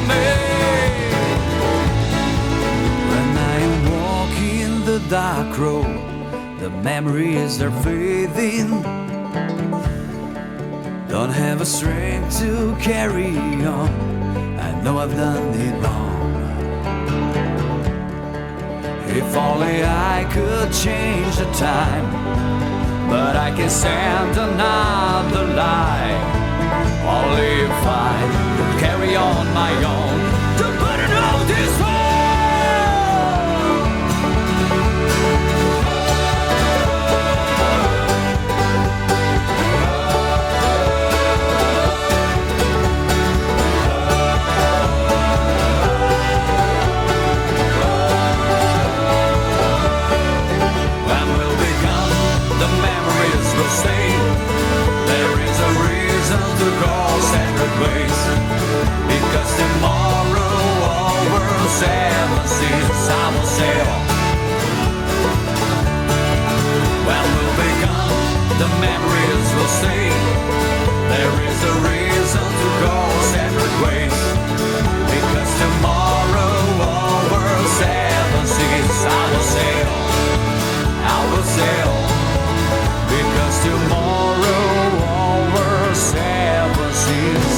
dark 5.08 5.56
road, 5.56 6.58
the 6.58 6.70
memories 6.82 7.62
are 7.62 7.70
fading. 7.82 8.82
Don't 11.08 11.30
have 11.30 11.60
a 11.60 11.66
strength 11.66 12.40
to 12.40 12.76
carry 12.80 13.36
on. 13.64 13.88
I 14.58 14.80
know 14.82 14.98
I've 14.98 15.14
done 15.14 15.54
it 15.54 15.82
wrong. 15.82 16.16
If 19.08 19.36
only 19.36 19.84
I 19.84 20.28
could 20.32 20.72
change 20.72 21.36
the 21.36 21.50
time, 21.52 22.06
but 23.08 23.36
I 23.36 23.52
can 23.54 23.70
stand 23.70 24.36
another 24.36 25.46
lie. 25.54 26.18
Only 27.06 27.52
if 27.68 27.86
I 27.86 28.16
could 28.56 28.80
carry 28.80 29.14
on 29.14 29.46
my 29.54 29.72
own 29.94 30.18
to 30.58 30.64
put 30.82 30.98
it 30.98 31.12
all 31.16 31.44
this 31.44 31.80
way. 31.80 31.95
tomorrow 59.62 60.56
all 60.92 61.16
world 61.32 61.70
seven 61.82 62.44
seas 62.56 63.02
I 63.08 63.24
will 63.34 63.50
sail. 63.58 63.90
Well, 67.06 67.26
we'll 67.34 67.56
be 67.62 67.70
gone, 67.84 68.20
the 68.62 68.68
memories 68.86 69.48
will 69.56 69.72
stay. 69.80 70.10
There 71.12 71.36
is 71.50 71.58
a 71.72 71.74
reason 71.90 72.46
to 72.60 72.68
go 72.84 72.96
separate 73.34 73.76
ways. 73.84 74.16
Because 75.14 75.50
tomorrow 75.64 76.54
all 76.92 77.20
world 77.32 77.68
seven 77.80 78.44
seas 78.54 78.98
I 79.06 79.22
will 79.32 79.48
sail. 79.56 79.92
I 81.14 81.18
will 81.30 81.46
sail. 81.58 81.94
Because 83.14 83.56
tomorrow 83.68 84.64
all 85.14 85.42
world 85.54 85.96
seven 85.96 86.92
seas. 87.04 87.55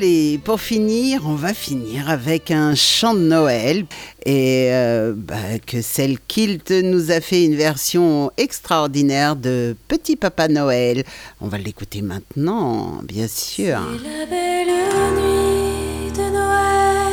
Allez, 0.00 0.40
pour 0.42 0.62
finir, 0.62 1.24
on 1.26 1.34
va 1.34 1.52
finir 1.52 2.08
avec 2.08 2.50
un 2.50 2.74
chant 2.74 3.12
de 3.12 3.18
Noël. 3.18 3.84
Et 4.24 4.68
euh, 4.70 5.12
bah, 5.14 5.58
que 5.66 5.82
celle 5.82 6.18
Kilt 6.18 6.70
nous 6.70 7.10
a 7.10 7.20
fait 7.20 7.44
une 7.44 7.54
version 7.54 8.30
extraordinaire 8.38 9.36
de 9.36 9.76
Petit 9.88 10.16
Papa 10.16 10.48
Noël. 10.48 11.04
On 11.42 11.48
va 11.48 11.58
l'écouter 11.58 12.00
maintenant, 12.00 13.02
bien 13.02 13.28
sûr. 13.28 13.78
la 14.02 14.24
belle 14.24 14.68
nuit 15.16 16.12
de 16.12 16.32
Noël. 16.32 17.12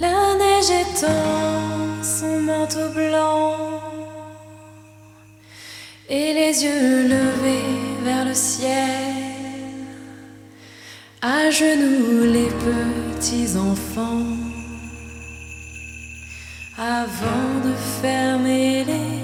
La 0.00 0.34
neige 0.34 0.88
étend 0.88 2.02
son 2.02 2.40
manteau 2.40 2.88
blanc. 2.92 3.58
Et 6.10 6.34
les 6.34 6.64
yeux 6.64 7.02
levés 7.06 8.02
vers 8.02 8.24
le 8.24 8.34
ciel. 8.34 9.21
À 11.24 11.52
genoux 11.52 12.24
les 12.24 12.48
petits 12.48 13.56
enfants, 13.56 14.26
avant 16.76 17.60
de 17.64 17.72
fermer 18.02 18.82
les 18.84 19.21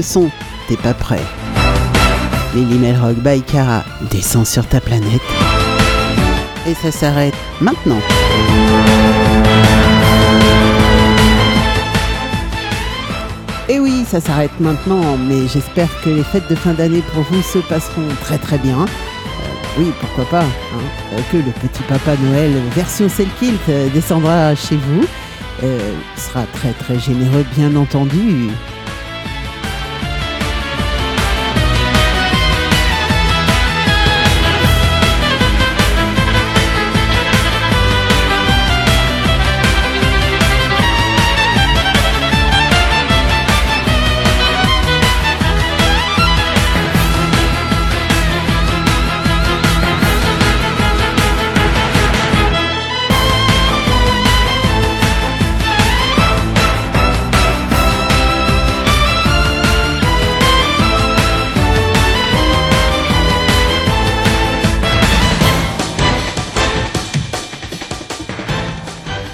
monte 0.00 0.02
le 0.02 0.02
son, 0.02 0.30
t'es 0.68 0.76
pas 0.76 0.94
prêt. 0.94 1.20
Lily 2.54 2.78
Melrock 2.78 3.16
by 3.16 3.42
Cara 3.42 3.84
descend 4.10 4.46
sur 4.46 4.66
ta 4.66 4.80
planète. 4.80 5.20
Et 6.66 6.74
ça 6.74 6.90
s'arrête 6.90 7.34
maintenant. 7.60 8.00
Et 13.68 13.78
oui, 13.78 14.04
ça 14.08 14.20
s'arrête 14.20 14.58
maintenant, 14.58 15.16
mais 15.16 15.46
j'espère 15.46 15.88
que 16.02 16.10
les 16.10 16.24
fêtes 16.24 16.48
de 16.48 16.54
fin 16.54 16.72
d'année 16.72 17.02
pour 17.12 17.22
vous 17.24 17.42
se 17.42 17.58
passeront 17.58 18.08
très 18.22 18.38
très 18.38 18.58
bien. 18.58 18.80
Euh, 18.80 19.78
oui, 19.78 19.92
pourquoi 20.00 20.24
pas, 20.24 20.44
hein, 20.44 20.84
euh, 21.12 21.20
que 21.30 21.36
le 21.36 21.52
petit 21.52 21.82
papa 21.88 22.16
Noël 22.22 22.52
version 22.74 23.08
Selkilt 23.08 23.60
euh, 23.68 23.88
descendra 23.90 24.54
chez 24.54 24.76
vous. 24.76 25.04
Euh, 25.62 25.78
sera 26.16 26.44
très 26.54 26.72
très 26.72 26.98
généreux, 26.98 27.44
bien 27.54 27.76
entendu. 27.76 28.50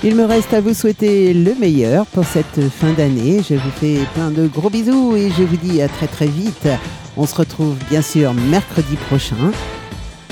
Il 0.09 0.15
me 0.15 0.25
reste 0.25 0.55
à 0.55 0.61
vous 0.61 0.73
souhaiter 0.73 1.35
le 1.35 1.53
meilleur 1.57 2.07
pour 2.07 2.25
cette 2.25 2.69
fin 2.69 2.93
d'année. 2.93 3.43
Je 3.43 3.57
vous 3.57 3.71
fais 3.73 3.99
plein 4.15 4.31
de 4.31 4.47
gros 4.47 4.71
bisous 4.71 5.17
et 5.17 5.31
je 5.37 5.43
vous 5.43 5.57
dis 5.57 5.83
à 5.83 5.89
très 5.89 6.07
très 6.07 6.29
vite. 6.29 6.69
On 7.17 7.27
se 7.27 7.35
retrouve 7.35 7.75
bien 7.91 8.03
sûr 8.03 8.33
mercredi 8.33 8.95
prochain. 9.09 9.51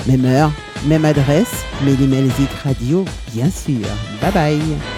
Même 0.07 0.23
heure, 0.23 0.51
même 0.87 1.03
adresse, 1.03 1.65
Mélimelzik 1.83 2.51
Radio, 2.63 3.03
bien 3.33 3.49
sûr. 3.49 3.85
Bye 4.21 4.31
bye. 4.31 4.94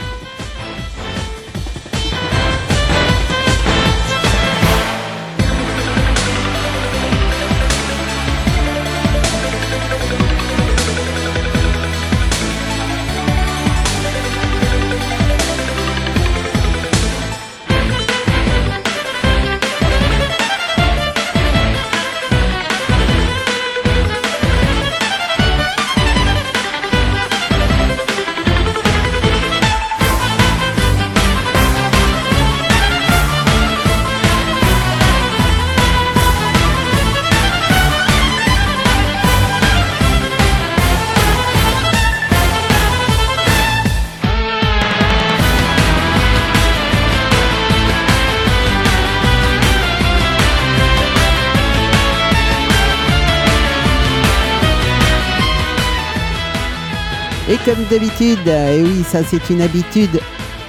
Comme 57.68 57.84
d'habitude, 57.90 58.48
et 58.48 58.82
oui, 58.82 59.04
ça 59.06 59.20
c'est 59.26 59.50
une 59.50 59.62
habitude, 59.62 60.22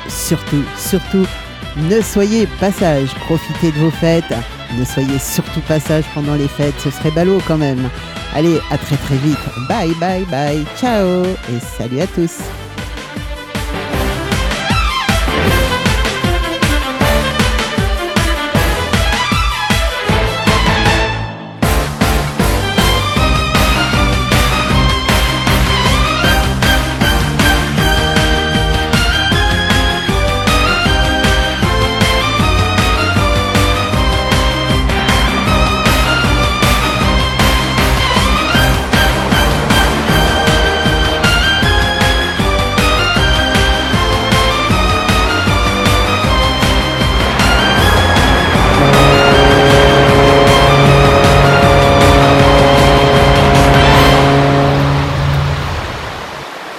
surtout, 0.08 0.64
surtout, 0.76 1.24
ne 1.76 2.00
soyez 2.00 2.48
pas 2.58 2.72
sage, 2.72 3.14
profitez 3.20 3.70
de 3.70 3.78
vos 3.78 3.92
fêtes, 3.92 4.34
ne 4.76 4.84
soyez 4.84 5.20
surtout 5.20 5.60
pas 5.60 5.78
sage 5.78 6.02
pendant 6.12 6.34
les 6.34 6.48
fêtes, 6.48 6.74
ce 6.82 6.90
serait 6.90 7.12
ballot 7.12 7.40
quand 7.46 7.56
même. 7.58 7.88
Allez, 8.34 8.58
à 8.72 8.78
très 8.78 8.96
très 8.96 9.16
vite, 9.16 9.38
bye 9.68 9.94
bye 10.00 10.24
bye, 10.24 10.64
ciao, 10.76 11.22
et 11.22 11.60
salut 11.78 12.00
à 12.00 12.06
tous. 12.08 12.38